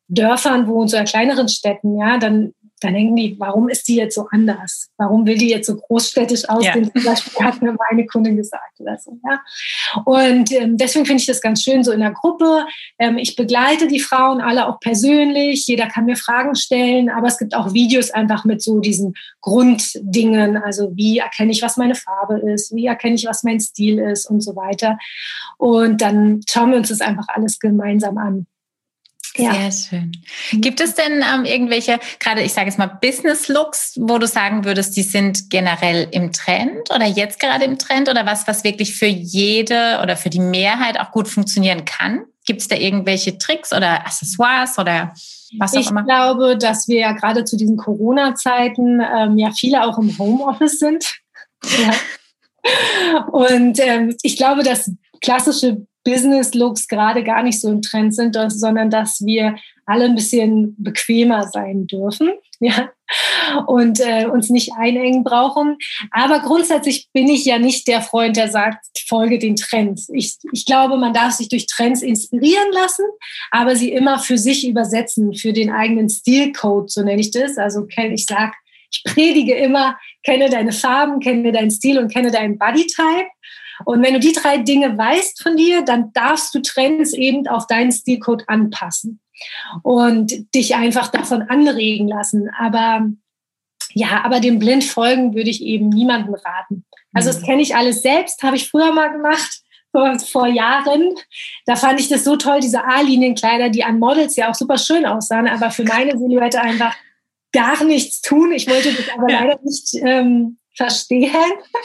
Dörfern 0.10 0.68
wohnst 0.68 0.94
oder 0.94 1.06
kleineren 1.06 1.48
Städten, 1.48 1.98
ja, 1.98 2.18
dann 2.18 2.54
dann 2.80 2.94
denken 2.94 3.16
die, 3.16 3.36
warum 3.40 3.70
ist 3.70 3.88
die 3.88 3.96
jetzt 3.96 4.16
so 4.16 4.28
anders? 4.32 4.90
Warum 4.98 5.26
will 5.26 5.38
die 5.38 5.50
jetzt 5.50 5.68
so 5.68 5.76
großstädtisch 5.76 6.48
aussehen? 6.48 6.86
Ja. 6.86 7.02
Zum 7.02 7.04
Beispiel 7.04 7.46
hat 7.46 7.62
mir 7.62 7.76
meine 7.90 8.06
Kundin 8.06 8.38
gesagt 8.38 8.80
oder 8.80 8.98
so. 8.98 9.20
Ja? 9.26 9.42
Und 10.06 10.52
ähm, 10.52 10.78
deswegen 10.78 11.06
finde 11.06 11.22
ich 11.22 11.28
das 11.28 11.42
ganz 11.42 11.62
schön 11.64 11.84
so 11.84 11.92
in 11.92 12.00
der 12.00 12.12
Gruppe. 12.12 12.66
Ähm, 12.98 13.18
ich 13.18 13.36
begleite 13.36 13.88
die 13.88 14.00
Frauen 14.00 14.42
alle 14.42 14.68
auch 14.68 14.80
persönlich. 14.80 15.68
Jeder 15.68 15.88
kann 15.88 16.06
mir 16.06 16.16
Fragen 16.16 16.56
stellen, 16.56 17.10
aber 17.10 17.28
es 17.28 17.38
gibt 17.38 17.56
auch 17.56 17.74
Videos 17.74 18.12
einfach 18.12 18.46
mit 18.46 18.62
so 18.62 18.80
diesen 18.80 19.14
Grunddingen. 19.42 20.58
Also 20.58 20.96
wie 20.96 21.18
erkenne 21.18 21.52
ich, 21.52 21.62
was 21.62 21.78
meine 21.78 21.96
Farbe 21.96 22.40
ist? 22.40 22.74
Wie 22.74 22.86
erkenne 22.86 23.16
ich, 23.16 23.26
was 23.26 23.44
mein 23.44 23.60
Stil 23.60 24.00
ist 24.00 24.26
und 24.30 24.42
so 24.42 24.56
weiter. 24.56 24.98
Und 25.58 26.02
dann 26.02 26.42
schauen 26.50 26.72
wir 26.72 26.78
uns 26.78 26.90
das 26.90 27.02
einfach 27.02 27.28
alles 27.30 27.60
gemeinsam 27.60 28.18
an. 28.18 28.48
Ja. 29.38 29.54
Sehr 29.54 29.72
schön. 29.72 30.12
Gibt 30.52 30.82
es 30.82 30.96
denn 30.96 31.24
ähm, 31.24 31.46
irgendwelche, 31.46 32.00
gerade 32.20 32.42
ich 32.42 32.54
sage 32.54 32.68
jetzt 32.68 32.80
mal 32.80 32.88
Business-Looks, 32.88 34.00
wo 34.02 34.18
du 34.18 34.28
sagen 34.28 34.66
würdest, 34.66 34.98
die 34.98 35.04
sind 35.04 35.50
generell 35.50 36.08
im 36.12 36.32
Trend 36.32 36.90
oder 36.94 37.06
jetzt 37.06 37.40
gerade 37.40 37.66
im 37.66 37.78
Trend 37.78 38.10
oder 38.10 38.26
was, 38.26 38.48
was 38.48 38.64
wirklich 38.64 38.96
für 38.96 39.06
jede 39.06 40.00
oder 40.02 40.18
für 40.18 40.30
die 40.30 40.40
Mehrheit 40.40 41.00
auch 41.00 41.12
gut 41.12 41.28
funktionieren 41.28 41.86
kann? 41.86 42.26
Gibt 42.46 42.62
es 42.62 42.68
da 42.68 42.76
irgendwelche 42.76 43.38
Tricks 43.38 43.72
oder 43.72 44.06
Accessoires 44.06 44.80
oder 44.80 45.14
was 45.58 45.76
auch 45.76 45.80
ich 45.80 45.90
immer? 45.90 46.02
Ich 46.02 46.08
glaube, 46.08 46.58
dass 46.58 46.88
wir 46.88 47.00
ja 47.00 47.12
gerade 47.12 47.46
zu 47.46 47.56
diesen 47.56 47.78
Corona-Zeiten 47.78 49.02
ähm, 49.02 49.38
ja 49.38 49.52
viele 49.52 49.84
auch 49.84 49.98
im 50.00 50.18
Homeoffice 50.18 50.80
sind. 50.80 51.06
ja. 51.64 53.26
Und 53.32 53.80
ähm, 53.80 54.16
ich 54.24 54.38
glaube, 54.38 54.64
dass 54.64 54.92
klassische 55.22 55.86
Business-Looks 56.10 56.88
gerade 56.88 57.24
gar 57.24 57.44
nicht 57.44 57.60
so 57.62 57.70
im 57.70 57.82
Trend 57.82 58.16
sind, 58.16 58.36
sondern 58.50 58.90
dass 58.90 59.22
wir 59.26 59.56
alle 59.86 60.06
ein 60.06 60.16
bisschen 60.16 60.76
bequemer 60.78 61.48
sein 61.48 61.88
dürfen, 61.88 62.30
ja, 62.60 62.92
und 63.66 64.00
äh, 64.00 64.26
uns 64.26 64.50
nicht 64.50 64.74
einengen 64.78 65.24
brauchen. 65.24 65.78
Aber 66.12 66.40
grundsätzlich 66.40 67.10
bin 67.14 67.28
ich 67.28 67.46
ja 67.46 67.58
nicht 67.58 67.88
der 67.88 68.02
Freund, 68.02 68.38
der 68.38 68.50
sagt, 68.50 68.86
folge 69.08 69.40
den 69.40 69.56
Trends. 69.56 70.10
Ich, 70.14 70.38
ich 70.52 70.66
glaube, 70.66 70.98
man 70.98 71.14
darf 71.14 71.34
sich 71.34 71.50
durch 71.50 71.66
Trends 71.66 72.02
inspirieren 72.02 72.72
lassen, 72.72 73.06
aber 73.50 73.76
sie 73.76 73.92
immer 73.92 74.20
für 74.20 74.38
sich 74.38 74.68
übersetzen, 74.68 75.34
für 75.34 75.54
den 75.54 75.72
eigenen 75.72 76.10
Stilcode, 76.10 76.92
so 76.92 77.02
nenne 77.02 77.22
ich 77.22 77.32
das. 77.32 77.58
Also 77.58 77.88
ich 77.90 78.26
sage, 78.26 78.54
ich 78.92 79.04
predige 79.04 79.56
immer, 79.56 79.98
kenne 80.24 80.50
deine 80.50 80.72
Farben, 80.72 81.20
kenne 81.20 81.52
deinen 81.52 81.72
Stil 81.72 81.98
und 81.98 82.12
kenne 82.12 82.32
deinen 82.32 82.58
Bodytype. 82.58 83.28
Und 83.86 84.04
wenn 84.04 84.14
du 84.14 84.20
die 84.20 84.34
drei 84.34 84.58
Dinge 84.58 84.98
weißt 84.98 85.42
von 85.42 85.56
dir, 85.58 85.84
dann 85.84 86.12
darfst 86.14 86.54
du 86.54 86.62
Trends 86.62 87.14
eben 87.14 87.48
auf 87.48 87.68
deinen 87.68 87.92
Stilcode 87.92 88.44
anpassen 88.48 89.20
und 89.84 90.54
dich 90.54 90.76
einfach 90.76 91.10
davon 91.10 91.44
anregen 91.44 92.08
lassen. 92.08 92.50
Aber 92.58 93.10
ja, 93.94 94.24
aber 94.24 94.40
dem 94.40 94.60
blind 94.60 94.84
folgen 94.84 95.34
würde 95.34 95.50
ich 95.50 95.64
eben 95.64 95.90
niemandem 95.90 96.36
raten. 96.36 96.86
Also 97.14 97.30
das 97.30 97.42
mhm. 97.42 97.46
kenne 97.46 97.62
ich 97.62 97.76
alles 97.76 98.02
selbst, 98.02 98.44
habe 98.44 98.56
ich 98.56 98.70
früher 98.70 98.92
mal 98.94 99.12
gemacht. 99.12 99.62
Vor, 99.92 100.20
vor 100.20 100.46
Jahren. 100.46 101.16
Da 101.66 101.76
fand 101.76 102.00
ich 102.00 102.10
das 102.10 102.24
so 102.24 102.36
toll, 102.36 102.60
diese 102.60 102.84
A-Linienkleider, 102.84 103.70
die 103.70 103.84
an 103.84 103.98
Models 103.98 104.36
ja 104.36 104.52
auch 104.52 104.54
super 104.54 104.78
schön 104.78 105.04
aussahen, 105.04 105.48
aber 105.48 105.72
für 105.72 105.84
meine 105.84 106.16
Silhouette 106.16 106.62
einfach 106.62 106.96
gar 107.52 107.84
nichts 107.84 108.22
tun. 108.22 108.52
Ich 108.52 108.70
wollte 108.70 108.94
das 108.94 109.10
aber 109.18 109.32
ja. 109.32 109.40
leider 109.40 109.60
nicht 109.64 109.96
ähm, 109.96 110.59
verstehen. 110.76 111.34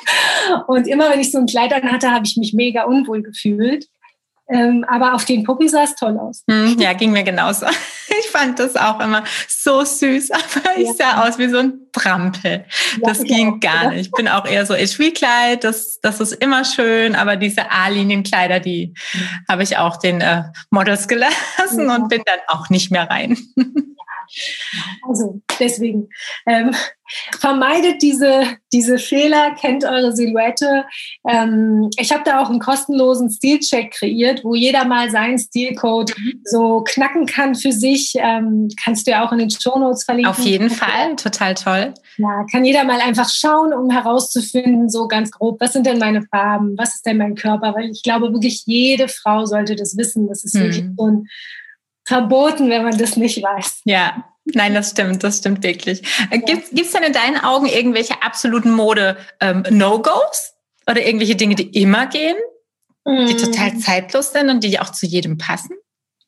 Und 0.66 0.86
immer 0.86 1.10
wenn 1.10 1.20
ich 1.20 1.30
so 1.30 1.38
ein 1.38 1.46
Kleid 1.46 1.72
an 1.72 1.90
hatte, 1.90 2.10
habe 2.10 2.26
ich 2.26 2.36
mich 2.36 2.52
mega 2.52 2.84
unwohl 2.84 3.22
gefühlt. 3.22 3.86
Ähm, 4.46 4.84
aber 4.88 5.14
auf 5.14 5.24
den 5.24 5.42
Puppen 5.42 5.68
sah 5.68 5.84
es 5.84 5.94
toll 5.94 6.18
aus. 6.18 6.44
Hm, 6.50 6.76
ja, 6.78 6.92
ging 6.92 7.12
mir 7.12 7.24
genauso. 7.24 7.66
Ich 8.16 8.30
fand 8.30 8.60
das 8.60 8.76
auch 8.76 9.00
immer 9.00 9.24
so 9.48 9.82
süß, 9.82 10.30
aber 10.30 10.76
ich 10.76 10.86
ja. 10.86 10.94
sah 10.94 11.26
aus 11.26 11.36
wie 11.38 11.48
so 11.48 11.58
ein 11.58 11.88
Brampel. 11.90 12.64
Ja, 13.00 13.08
das 13.08 13.24
ging 13.24 13.54
auch, 13.54 13.60
gar 13.60 13.90
nicht. 13.90 14.02
Ich 14.02 14.12
bin 14.12 14.28
auch 14.28 14.46
eher 14.46 14.66
so 14.66 14.74
Etui-Kleid, 14.74 15.64
das, 15.64 16.00
das 16.00 16.20
ist 16.20 16.34
immer 16.34 16.64
schön, 16.64 17.16
aber 17.16 17.34
diese 17.36 17.72
A-Linien-Kleider, 17.72 18.60
die 18.60 18.94
mhm. 19.14 19.28
habe 19.48 19.62
ich 19.64 19.78
auch 19.78 19.96
den 19.96 20.20
äh, 20.20 20.44
Models 20.70 21.08
gelassen 21.08 21.88
ja. 21.88 21.96
und 21.96 22.08
bin 22.08 22.22
dann 22.24 22.38
auch 22.46 22.68
nicht 22.68 22.92
mehr 22.92 23.10
rein. 23.10 23.36
Also 25.06 25.40
deswegen 25.60 26.08
ähm, 26.46 26.74
vermeidet 27.38 28.02
diese, 28.02 28.44
diese 28.72 28.98
Fehler, 28.98 29.54
kennt 29.54 29.84
eure 29.84 30.12
Silhouette. 30.12 30.84
Ähm, 31.28 31.90
ich 31.98 32.12
habe 32.12 32.22
da 32.24 32.42
auch 32.42 32.48
einen 32.48 32.58
kostenlosen 32.58 33.30
Stilcheck 33.30 33.92
kreiert, 33.92 34.44
wo 34.44 34.54
jeder 34.54 34.84
mal 34.84 35.10
seinen 35.10 35.38
Stilcode 35.38 36.16
mhm. 36.16 36.40
so 36.44 36.82
knacken 36.82 37.26
kann 37.26 37.54
für 37.54 37.72
sich. 37.72 38.14
Ähm, 38.16 38.68
kannst 38.82 39.06
du 39.06 39.12
ja 39.12 39.26
auch 39.26 39.32
in 39.32 39.38
den 39.38 39.50
Shownotes 39.50 40.04
verlinken. 40.04 40.30
Auf 40.30 40.38
jeden 40.40 40.70
Fall, 40.70 41.16
total 41.16 41.54
toll. 41.54 41.94
Ja, 42.16 42.46
kann 42.50 42.64
jeder 42.64 42.84
mal 42.84 43.00
einfach 43.00 43.28
schauen, 43.28 43.72
um 43.72 43.90
herauszufinden, 43.90 44.88
so 44.88 45.08
ganz 45.08 45.30
grob, 45.30 45.60
was 45.60 45.72
sind 45.72 45.86
denn 45.86 45.98
meine 45.98 46.22
Farben, 46.22 46.74
was 46.78 46.96
ist 46.96 47.06
denn 47.06 47.18
mein 47.18 47.34
Körper? 47.34 47.74
Weil 47.74 47.90
ich 47.90 48.02
glaube 48.02 48.32
wirklich, 48.32 48.62
jede 48.66 49.08
Frau 49.08 49.44
sollte 49.44 49.76
das 49.76 49.96
wissen. 49.96 50.28
Das 50.28 50.44
ist 50.44 50.54
mhm. 50.54 50.60
wirklich 50.60 50.84
so 50.96 51.06
ein 51.06 51.28
verboten, 52.04 52.70
wenn 52.70 52.84
man 52.84 52.96
das 52.96 53.16
nicht 53.16 53.42
weiß. 53.42 53.82
Ja, 53.84 54.24
nein, 54.44 54.74
das 54.74 54.90
stimmt, 54.90 55.22
das 55.24 55.38
stimmt 55.38 55.62
wirklich. 55.62 56.02
Äh, 56.30 56.38
Gibt 56.38 56.72
es 56.72 56.92
denn 56.92 57.02
in 57.02 57.12
deinen 57.12 57.38
Augen 57.38 57.66
irgendwelche 57.66 58.22
absoluten 58.22 58.72
Mode-No-Gos 58.72 60.10
ähm, 60.10 60.90
oder 60.90 61.04
irgendwelche 61.04 61.36
Dinge, 61.36 61.54
die 61.54 61.80
immer 61.80 62.06
gehen, 62.06 62.36
die 63.06 63.34
mm. 63.34 63.38
total 63.38 63.78
zeitlos 63.78 64.32
sind 64.32 64.48
und 64.50 64.64
die 64.64 64.78
auch 64.78 64.90
zu 64.90 65.06
jedem 65.06 65.38
passen? 65.38 65.76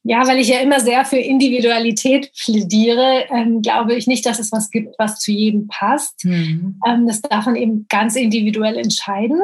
Ja, 0.08 0.24
weil 0.28 0.38
ich 0.38 0.46
ja 0.46 0.60
immer 0.60 0.78
sehr 0.78 1.04
für 1.04 1.16
Individualität 1.16 2.30
plädiere, 2.40 3.24
ähm, 3.28 3.60
glaube 3.60 3.94
ich 3.94 4.06
nicht, 4.06 4.24
dass 4.24 4.38
es 4.38 4.52
was 4.52 4.70
gibt, 4.70 4.94
was 5.00 5.18
zu 5.18 5.32
jedem 5.32 5.66
passt. 5.66 6.24
Mhm. 6.24 6.80
Ähm, 6.86 7.08
das 7.08 7.22
darf 7.22 7.46
man 7.46 7.56
eben 7.56 7.86
ganz 7.88 8.14
individuell 8.14 8.78
entscheiden. 8.78 9.40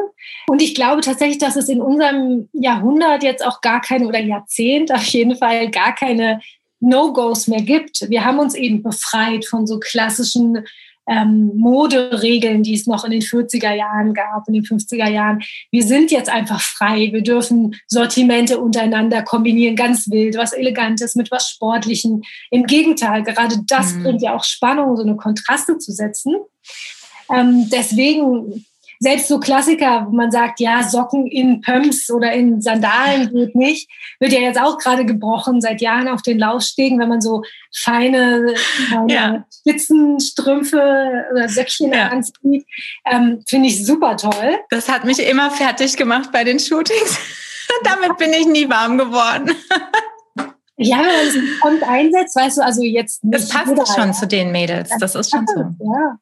Und 0.46 0.62
ich 0.62 0.76
glaube 0.76 1.00
tatsächlich, 1.00 1.38
dass 1.38 1.56
es 1.56 1.68
in 1.68 1.80
unserem 1.80 2.48
Jahrhundert 2.52 3.24
jetzt 3.24 3.44
auch 3.44 3.60
gar 3.60 3.80
keine 3.80 4.06
oder 4.06 4.20
Jahrzehnt 4.20 4.94
auf 4.94 5.04
jeden 5.06 5.34
Fall 5.34 5.68
gar 5.68 5.96
keine 5.96 6.40
No-Gos 6.78 7.48
mehr 7.48 7.62
gibt. 7.62 8.08
Wir 8.08 8.24
haben 8.24 8.38
uns 8.38 8.54
eben 8.54 8.84
befreit 8.84 9.44
von 9.44 9.66
so 9.66 9.80
klassischen 9.80 10.64
ähm, 11.12 11.52
Moderegeln, 11.56 12.62
die 12.62 12.74
es 12.74 12.86
noch 12.86 13.04
in 13.04 13.10
den 13.10 13.20
40er 13.20 13.74
Jahren 13.74 14.14
gab, 14.14 14.48
in 14.48 14.54
den 14.54 14.62
50er 14.62 15.08
Jahren. 15.08 15.42
Wir 15.70 15.82
sind 15.82 16.10
jetzt 16.10 16.30
einfach 16.30 16.60
frei. 16.60 17.10
Wir 17.12 17.22
dürfen 17.22 17.76
Sortimente 17.86 18.58
untereinander 18.58 19.22
kombinieren, 19.22 19.76
ganz 19.76 20.08
wild, 20.10 20.36
was 20.36 20.52
Elegantes 20.52 21.14
mit 21.14 21.30
was 21.30 21.50
Sportlichen. 21.50 22.22
Im 22.50 22.64
Gegenteil, 22.64 23.22
gerade 23.22 23.56
das 23.66 23.94
mhm. 23.94 24.02
bringt 24.02 24.22
ja 24.22 24.34
auch 24.34 24.44
Spannung, 24.44 24.96
so 24.96 25.02
eine 25.02 25.16
Kontraste 25.16 25.78
zu 25.78 25.92
setzen. 25.92 26.36
Ähm, 27.30 27.68
deswegen 27.70 28.64
selbst 29.02 29.26
so 29.26 29.40
Klassiker, 29.40 30.06
wo 30.06 30.14
man 30.14 30.30
sagt, 30.30 30.60
ja, 30.60 30.84
Socken 30.84 31.26
in 31.26 31.60
Pumps 31.60 32.08
oder 32.08 32.32
in 32.32 32.62
Sandalen 32.62 33.34
geht 33.34 33.56
nicht, 33.56 33.90
wird 34.20 34.32
ja 34.32 34.38
jetzt 34.38 34.60
auch 34.60 34.78
gerade 34.78 35.04
gebrochen 35.04 35.60
seit 35.60 35.80
Jahren 35.80 36.06
auf 36.06 36.22
den 36.22 36.38
Laufstegen, 36.38 37.00
wenn 37.00 37.08
man 37.08 37.20
so 37.20 37.42
feine, 37.74 38.54
feine 38.88 39.12
ja. 39.12 39.44
Spitzenstrümpfe 39.52 41.26
oder 41.32 41.48
Söckchen 41.48 41.92
ja. 41.92 42.08
anzieht. 42.08 42.64
Ähm, 43.04 43.42
Finde 43.48 43.68
ich 43.68 43.84
super 43.84 44.16
toll. 44.16 44.58
Das 44.70 44.88
hat 44.88 45.04
mich 45.04 45.18
immer 45.18 45.50
fertig 45.50 45.96
gemacht 45.96 46.30
bei 46.32 46.44
den 46.44 46.60
Shootings. 46.60 47.18
Damit 47.84 48.18
bin 48.18 48.32
ich 48.32 48.46
nie 48.46 48.68
warm 48.68 48.98
geworden. 48.98 49.50
Ja, 50.78 50.96
wenn 50.96 51.04
man 51.04 51.14
es 51.14 51.60
kommt 51.60 51.82
einsetzt, 51.84 52.34
weißt 52.34 52.56
du, 52.56 52.62
also 52.62 52.82
jetzt 52.82 53.22
nicht. 53.22 53.34
Das 53.34 53.50
passt 53.50 53.94
schon 53.94 54.14
zu 54.14 54.26
den 54.26 54.50
Mädels, 54.50 54.88
das, 54.88 55.12
das 55.12 55.14
ist 55.14 55.30
schon 55.30 55.46
so. 55.46 55.60
Ja. 55.60 56.18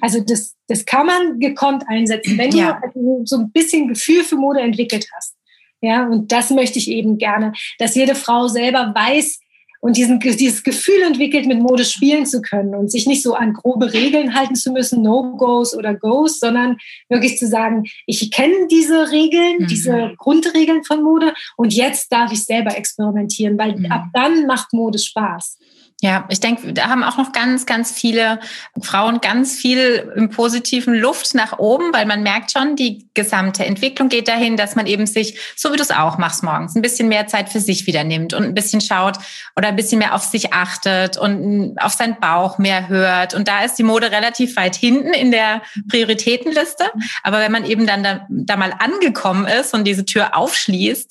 Also 0.00 0.20
das, 0.20 0.56
das 0.68 0.84
kann 0.84 1.06
man 1.06 1.38
gekonnt 1.38 1.84
einsetzen, 1.88 2.38
wenn 2.38 2.52
ja. 2.52 2.80
du 2.94 3.22
so 3.24 3.36
ein 3.36 3.52
bisschen 3.52 3.88
Gefühl 3.88 4.24
für 4.24 4.36
Mode 4.36 4.60
entwickelt 4.60 5.06
hast. 5.14 5.36
Ja, 5.80 6.06
und 6.06 6.32
das 6.32 6.50
möchte 6.50 6.78
ich 6.78 6.88
eben 6.88 7.18
gerne, 7.18 7.52
dass 7.78 7.94
jede 7.94 8.14
Frau 8.14 8.48
selber 8.48 8.92
weiß 8.94 9.40
und 9.84 9.98
diesen, 9.98 10.18
dieses 10.18 10.62
Gefühl 10.62 11.02
entwickelt, 11.02 11.44
mit 11.44 11.60
Mode 11.60 11.84
spielen 11.84 12.24
zu 12.24 12.40
können 12.40 12.74
und 12.74 12.90
sich 12.90 13.06
nicht 13.06 13.22
so 13.22 13.34
an 13.34 13.52
grobe 13.52 13.92
Regeln 13.92 14.34
halten 14.34 14.54
zu 14.54 14.72
müssen, 14.72 15.02
No-Gos 15.02 15.76
oder 15.76 15.94
Goes, 15.94 16.40
sondern 16.40 16.78
wirklich 17.10 17.36
zu 17.36 17.46
sagen, 17.46 17.84
ich 18.06 18.30
kenne 18.30 18.66
diese 18.70 19.10
Regeln, 19.12 19.58
mhm. 19.58 19.66
diese 19.66 20.14
Grundregeln 20.16 20.84
von 20.84 21.02
Mode 21.02 21.34
und 21.58 21.74
jetzt 21.74 22.10
darf 22.10 22.32
ich 22.32 22.46
selber 22.46 22.74
experimentieren, 22.78 23.58
weil 23.58 23.76
mhm. 23.76 23.92
ab 23.92 24.04
dann 24.14 24.46
macht 24.46 24.72
Mode 24.72 24.98
Spaß. 24.98 25.58
Ja, 26.04 26.26
ich 26.28 26.38
denke, 26.38 26.74
da 26.74 26.90
haben 26.90 27.02
auch 27.02 27.16
noch 27.16 27.32
ganz, 27.32 27.64
ganz 27.64 27.90
viele 27.90 28.38
Frauen 28.82 29.22
ganz 29.22 29.56
viel 29.56 30.12
im 30.14 30.28
positiven 30.28 30.92
Luft 30.94 31.34
nach 31.34 31.58
oben, 31.58 31.94
weil 31.94 32.04
man 32.04 32.22
merkt 32.22 32.52
schon, 32.52 32.76
die 32.76 33.08
gesamte 33.14 33.64
Entwicklung 33.64 34.10
geht 34.10 34.28
dahin, 34.28 34.58
dass 34.58 34.76
man 34.76 34.86
eben 34.86 35.06
sich, 35.06 35.38
so 35.56 35.72
wie 35.72 35.78
du 35.78 35.82
es 35.82 35.90
auch 35.90 36.18
machst 36.18 36.42
morgens, 36.42 36.76
ein 36.76 36.82
bisschen 36.82 37.08
mehr 37.08 37.26
Zeit 37.26 37.48
für 37.48 37.58
sich 37.58 37.86
wieder 37.86 38.04
nimmt 38.04 38.34
und 38.34 38.44
ein 38.44 38.52
bisschen 38.52 38.82
schaut 38.82 39.16
oder 39.56 39.68
ein 39.68 39.76
bisschen 39.76 39.98
mehr 39.98 40.14
auf 40.14 40.24
sich 40.24 40.52
achtet 40.52 41.16
und 41.16 41.78
auf 41.78 41.94
seinen 41.94 42.20
Bauch 42.20 42.58
mehr 42.58 42.88
hört. 42.88 43.32
Und 43.32 43.48
da 43.48 43.64
ist 43.64 43.76
die 43.76 43.82
Mode 43.82 44.10
relativ 44.10 44.56
weit 44.56 44.76
hinten 44.76 45.14
in 45.14 45.30
der 45.30 45.62
Prioritätenliste. 45.88 46.84
Aber 47.22 47.40
wenn 47.40 47.50
man 47.50 47.64
eben 47.64 47.86
dann 47.86 48.02
da, 48.02 48.26
da 48.28 48.58
mal 48.58 48.74
angekommen 48.78 49.46
ist 49.46 49.72
und 49.72 49.84
diese 49.84 50.04
Tür 50.04 50.36
aufschließt, 50.36 51.10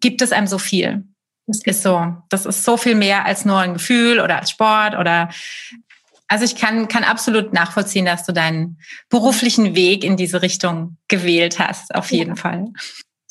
gibt 0.00 0.22
es 0.22 0.32
einem 0.32 0.46
so 0.46 0.56
viel. 0.56 1.04
Das 1.50 1.76
ist 1.76 1.82
so. 1.82 2.14
Das 2.28 2.46
ist 2.46 2.64
so 2.64 2.76
viel 2.76 2.94
mehr 2.94 3.26
als 3.26 3.44
nur 3.44 3.58
ein 3.58 3.74
Gefühl 3.74 4.20
oder 4.20 4.38
als 4.38 4.50
Sport 4.50 4.96
oder 4.96 5.28
also 6.28 6.44
ich 6.44 6.54
kann, 6.54 6.86
kann 6.86 7.02
absolut 7.02 7.52
nachvollziehen, 7.52 8.04
dass 8.04 8.24
du 8.24 8.32
deinen 8.32 8.78
beruflichen 9.08 9.74
Weg 9.74 10.04
in 10.04 10.16
diese 10.16 10.42
Richtung 10.42 10.96
gewählt 11.08 11.58
hast, 11.58 11.92
auf 11.92 12.12
jeden 12.12 12.36
ja. 12.36 12.36
Fall. 12.36 12.68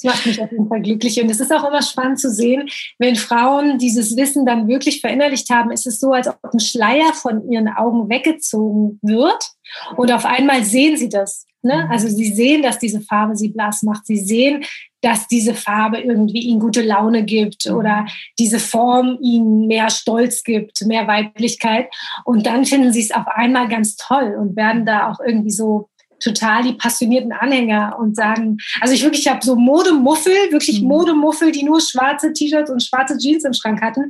Das 0.02 0.16
macht 0.16 0.26
mich 0.26 0.42
auf 0.42 0.52
jeden 0.52 0.68
Fall 0.68 0.82
glücklich. 0.82 1.22
Und 1.22 1.30
es 1.30 1.40
ist 1.40 1.52
auch 1.52 1.66
immer 1.66 1.82
spannend 1.82 2.20
zu 2.20 2.30
sehen, 2.30 2.70
wenn 2.98 3.16
Frauen 3.16 3.78
dieses 3.78 4.18
Wissen 4.18 4.46
dann 4.46 4.68
wirklich 4.68 5.00
verinnerlicht 5.00 5.50
haben, 5.50 5.72
ist 5.72 5.88
es 5.88 6.00
so, 6.00 6.12
als 6.12 6.28
ob 6.28 6.38
ein 6.54 6.60
Schleier 6.60 7.14
von 7.14 7.50
ihren 7.50 7.70
Augen 7.70 8.10
weggezogen 8.10 9.00
wird. 9.02 9.52
Und 9.96 10.12
auf 10.12 10.26
einmal 10.26 10.64
sehen 10.64 10.98
sie 10.98 11.10
das. 11.10 11.46
Ne? 11.62 11.86
Mhm. 11.86 11.92
Also 11.92 12.08
sie 12.08 12.34
sehen, 12.34 12.64
dass 12.64 12.80
diese 12.80 13.02
Farbe 13.02 13.36
sie 13.36 13.50
blass 13.50 13.84
macht. 13.84 14.06
Sie 14.06 14.18
sehen, 14.18 14.64
dass 15.02 15.28
diese 15.28 15.54
Farbe 15.54 16.00
irgendwie 16.00 16.40
ihnen 16.42 16.60
gute 16.60 16.82
Laune 16.82 17.24
gibt 17.24 17.66
Mhm. 17.66 17.76
oder 17.76 18.06
diese 18.38 18.60
Form 18.60 19.18
ihnen 19.22 19.68
mehr 19.68 19.90
Stolz 19.90 20.44
gibt, 20.44 20.86
mehr 20.86 21.08
Weiblichkeit. 21.08 21.88
Und 22.26 22.46
dann 22.46 22.66
finden 22.66 22.92
sie 22.92 23.02
es 23.02 23.12
auf 23.12 23.28
einmal 23.28 23.68
ganz 23.68 23.96
toll 23.96 24.36
und 24.40 24.56
werden 24.56 24.86
da 24.86 25.12
auch 25.12 25.20
irgendwie 25.20 25.52
so 25.52 25.90
total 26.20 26.64
die 26.64 26.74
passionierten 26.74 27.32
Anhänger 27.32 27.98
und 28.00 28.16
sagen, 28.16 28.58
also 28.82 28.94
ich 28.94 29.04
wirklich 29.04 29.28
habe 29.28 29.44
so 29.44 29.56
Modemuffel, 29.56 30.34
wirklich 30.52 30.82
Mhm. 30.82 30.88
Modemuffel, 30.88 31.52
die 31.52 31.64
nur 31.64 31.82
schwarze 31.82 32.34
T-Shirts 32.34 32.70
und 32.70 32.84
schwarze 32.84 33.18
Jeans 33.18 33.44
im 33.44 33.54
Schrank 33.54 33.82
hatten, 33.82 34.10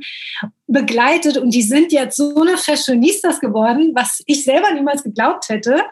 begleitet 0.66 1.36
und 1.36 1.52
die 1.52 1.62
sind 1.62 1.92
jetzt 1.92 2.16
so 2.16 2.34
eine 2.34 2.56
Fashionistas 2.56 3.40
geworden, 3.40 3.92
was 3.94 4.22
ich 4.26 4.44
selber 4.44 4.72
niemals 4.72 5.02
geglaubt 5.02 5.48
hätte. 5.48 5.82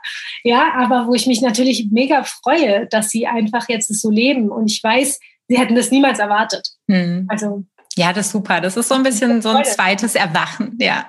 Ja, 0.44 0.72
aber 0.74 1.06
wo 1.06 1.14
ich 1.14 1.26
mich 1.26 1.40
natürlich 1.40 1.88
mega 1.90 2.22
freue, 2.24 2.86
dass 2.86 3.10
sie 3.10 3.26
einfach 3.26 3.68
jetzt 3.68 3.90
es 3.90 4.00
so 4.00 4.10
leben 4.10 4.50
und 4.50 4.70
ich 4.70 4.82
weiß, 4.82 5.18
sie 5.48 5.58
hätten 5.58 5.74
das 5.74 5.90
niemals 5.90 6.18
erwartet. 6.18 6.68
Hm. 6.88 7.26
Also 7.28 7.64
Ja, 7.98 8.12
das 8.12 8.26
ist 8.26 8.32
super. 8.32 8.60
Das 8.60 8.76
ist 8.76 8.88
so 8.88 8.94
ein 8.94 9.02
bisschen 9.02 9.42
so 9.42 9.48
ein 9.50 9.64
zweites 9.64 10.14
Erwachen. 10.14 10.76
Ja. 10.80 11.06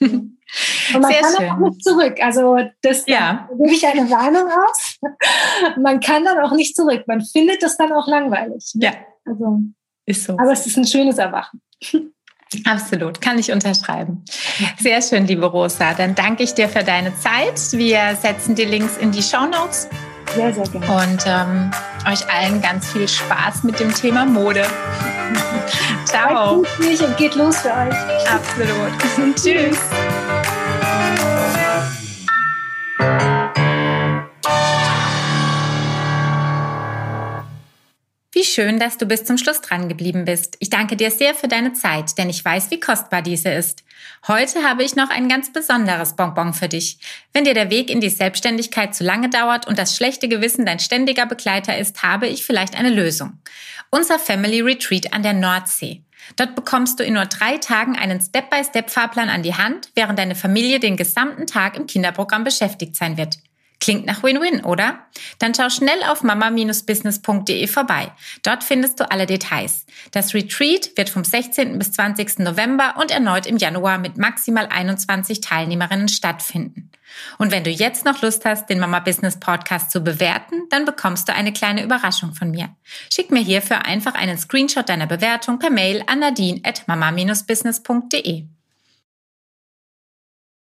Und 0.00 1.00
man 1.00 1.10
Sehr 1.10 1.20
kann 1.20 1.34
schön. 1.36 1.50
auch 1.50 1.58
nicht 1.58 1.84
zurück. 1.84 2.16
Also 2.22 2.56
das 2.82 3.04
Ja. 3.06 3.48
gebe 3.58 3.72
ich 3.72 3.86
eine 3.86 4.08
Warnung 4.10 4.48
aus. 4.48 4.98
Man 5.76 5.98
kann 6.00 6.24
dann 6.24 6.38
auch 6.38 6.52
nicht 6.52 6.76
zurück. 6.76 7.02
Man 7.06 7.20
findet 7.22 7.62
das 7.62 7.76
dann 7.76 7.92
auch 7.92 8.06
langweilig. 8.06 8.70
Ja, 8.74 8.92
Also, 9.26 9.60
ist 10.06 10.24
so. 10.24 10.34
aber 10.34 10.52
es 10.52 10.64
ist 10.66 10.76
ein 10.76 10.86
schönes 10.86 11.18
Erwachen. 11.18 11.60
Absolut, 12.66 13.20
kann 13.20 13.38
ich 13.38 13.50
unterschreiben. 13.50 14.24
Sehr 14.78 15.02
schön, 15.02 15.26
liebe 15.26 15.46
Rosa. 15.46 15.92
Dann 15.94 16.14
danke 16.14 16.44
ich 16.44 16.54
dir 16.54 16.68
für 16.68 16.84
deine 16.84 17.12
Zeit. 17.18 17.60
Wir 17.72 18.14
setzen 18.14 18.54
die 18.54 18.64
Links 18.64 18.96
in 18.96 19.10
die 19.10 19.22
Show 19.22 19.46
Notes 19.46 19.88
Sehr, 20.36 20.54
sehr 20.54 20.64
gerne. 20.68 20.86
und 20.86 21.24
ähm, 21.26 21.70
euch 22.08 22.30
allen 22.32 22.62
ganz 22.62 22.92
viel 22.92 23.08
Spaß 23.08 23.64
mit 23.64 23.80
dem 23.80 23.92
Thema 23.92 24.24
Mode. 24.24 24.64
Ciao. 26.14 26.62
Mich 26.78 27.02
und 27.02 27.16
geht 27.16 27.34
los 27.34 27.56
für 27.56 27.70
euch. 27.70 28.30
Absolut. 28.30 29.34
Tschüss. 29.34 29.78
Wie 38.44 38.48
schön, 38.50 38.78
dass 38.78 38.98
du 38.98 39.06
bis 39.06 39.24
zum 39.24 39.38
Schluss 39.38 39.62
dran 39.62 39.88
geblieben 39.88 40.26
bist. 40.26 40.58
Ich 40.58 40.68
danke 40.68 40.96
dir 40.96 41.10
sehr 41.10 41.34
für 41.34 41.48
deine 41.48 41.72
Zeit, 41.72 42.18
denn 42.18 42.28
ich 42.28 42.44
weiß, 42.44 42.70
wie 42.70 42.78
kostbar 42.78 43.22
diese 43.22 43.48
ist. 43.48 43.84
Heute 44.28 44.62
habe 44.62 44.84
ich 44.84 44.96
noch 44.96 45.08
ein 45.08 45.30
ganz 45.30 45.50
besonderes 45.50 46.14
Bonbon 46.14 46.52
für 46.52 46.68
dich. 46.68 46.98
Wenn 47.32 47.44
dir 47.44 47.54
der 47.54 47.70
Weg 47.70 47.88
in 47.90 48.02
die 48.02 48.10
Selbstständigkeit 48.10 48.94
zu 48.94 49.02
lange 49.02 49.30
dauert 49.30 49.66
und 49.66 49.78
das 49.78 49.96
schlechte 49.96 50.28
Gewissen 50.28 50.66
dein 50.66 50.78
ständiger 50.78 51.24
Begleiter 51.24 51.78
ist, 51.78 52.02
habe 52.02 52.26
ich 52.26 52.44
vielleicht 52.44 52.78
eine 52.78 52.90
Lösung. 52.90 53.38
Unser 53.88 54.18
Family 54.18 54.60
Retreat 54.60 55.14
an 55.14 55.22
der 55.22 55.32
Nordsee. 55.32 56.02
Dort 56.36 56.54
bekommst 56.54 57.00
du 57.00 57.02
in 57.02 57.14
nur 57.14 57.24
drei 57.24 57.56
Tagen 57.56 57.96
einen 57.96 58.20
Step-by-Step-Fahrplan 58.20 59.30
an 59.30 59.42
die 59.42 59.54
Hand, 59.54 59.88
während 59.94 60.18
deine 60.18 60.34
Familie 60.34 60.80
den 60.80 60.98
gesamten 60.98 61.46
Tag 61.46 61.78
im 61.78 61.86
Kinderprogramm 61.86 62.44
beschäftigt 62.44 62.94
sein 62.94 63.16
wird. 63.16 63.38
Klingt 63.84 64.06
nach 64.06 64.22
Win-Win, 64.22 64.64
oder? 64.64 65.00
Dann 65.38 65.54
schau 65.54 65.68
schnell 65.68 66.02
auf 66.08 66.22
mama-business.de 66.22 67.66
vorbei. 67.66 68.10
Dort 68.42 68.64
findest 68.64 68.98
du 68.98 69.10
alle 69.10 69.26
Details. 69.26 69.84
Das 70.10 70.32
Retreat 70.32 70.92
wird 70.96 71.10
vom 71.10 71.22
16. 71.22 71.78
bis 71.78 71.92
20. 71.92 72.38
November 72.38 72.94
und 72.98 73.10
erneut 73.10 73.44
im 73.44 73.58
Januar 73.58 73.98
mit 73.98 74.16
maximal 74.16 74.68
21 74.68 75.42
Teilnehmerinnen 75.42 76.08
stattfinden. 76.08 76.90
Und 77.36 77.52
wenn 77.52 77.62
du 77.62 77.68
jetzt 77.68 78.06
noch 78.06 78.22
Lust 78.22 78.46
hast, 78.46 78.70
den 78.70 78.80
Mama 78.80 79.00
Business 79.00 79.38
Podcast 79.38 79.90
zu 79.90 80.00
bewerten, 80.00 80.62
dann 80.70 80.86
bekommst 80.86 81.28
du 81.28 81.34
eine 81.34 81.52
kleine 81.52 81.84
Überraschung 81.84 82.32
von 82.32 82.50
mir. 82.50 82.74
Schick 83.12 83.30
mir 83.30 83.42
hierfür 83.42 83.84
einfach 83.84 84.14
einen 84.14 84.38
Screenshot 84.38 84.88
deiner 84.88 85.06
Bewertung 85.06 85.58
per 85.58 85.68
Mail 85.68 86.02
an 86.06 86.20
nadine 86.20 86.62
at 86.64 86.88
mama-business.de. 86.88 88.46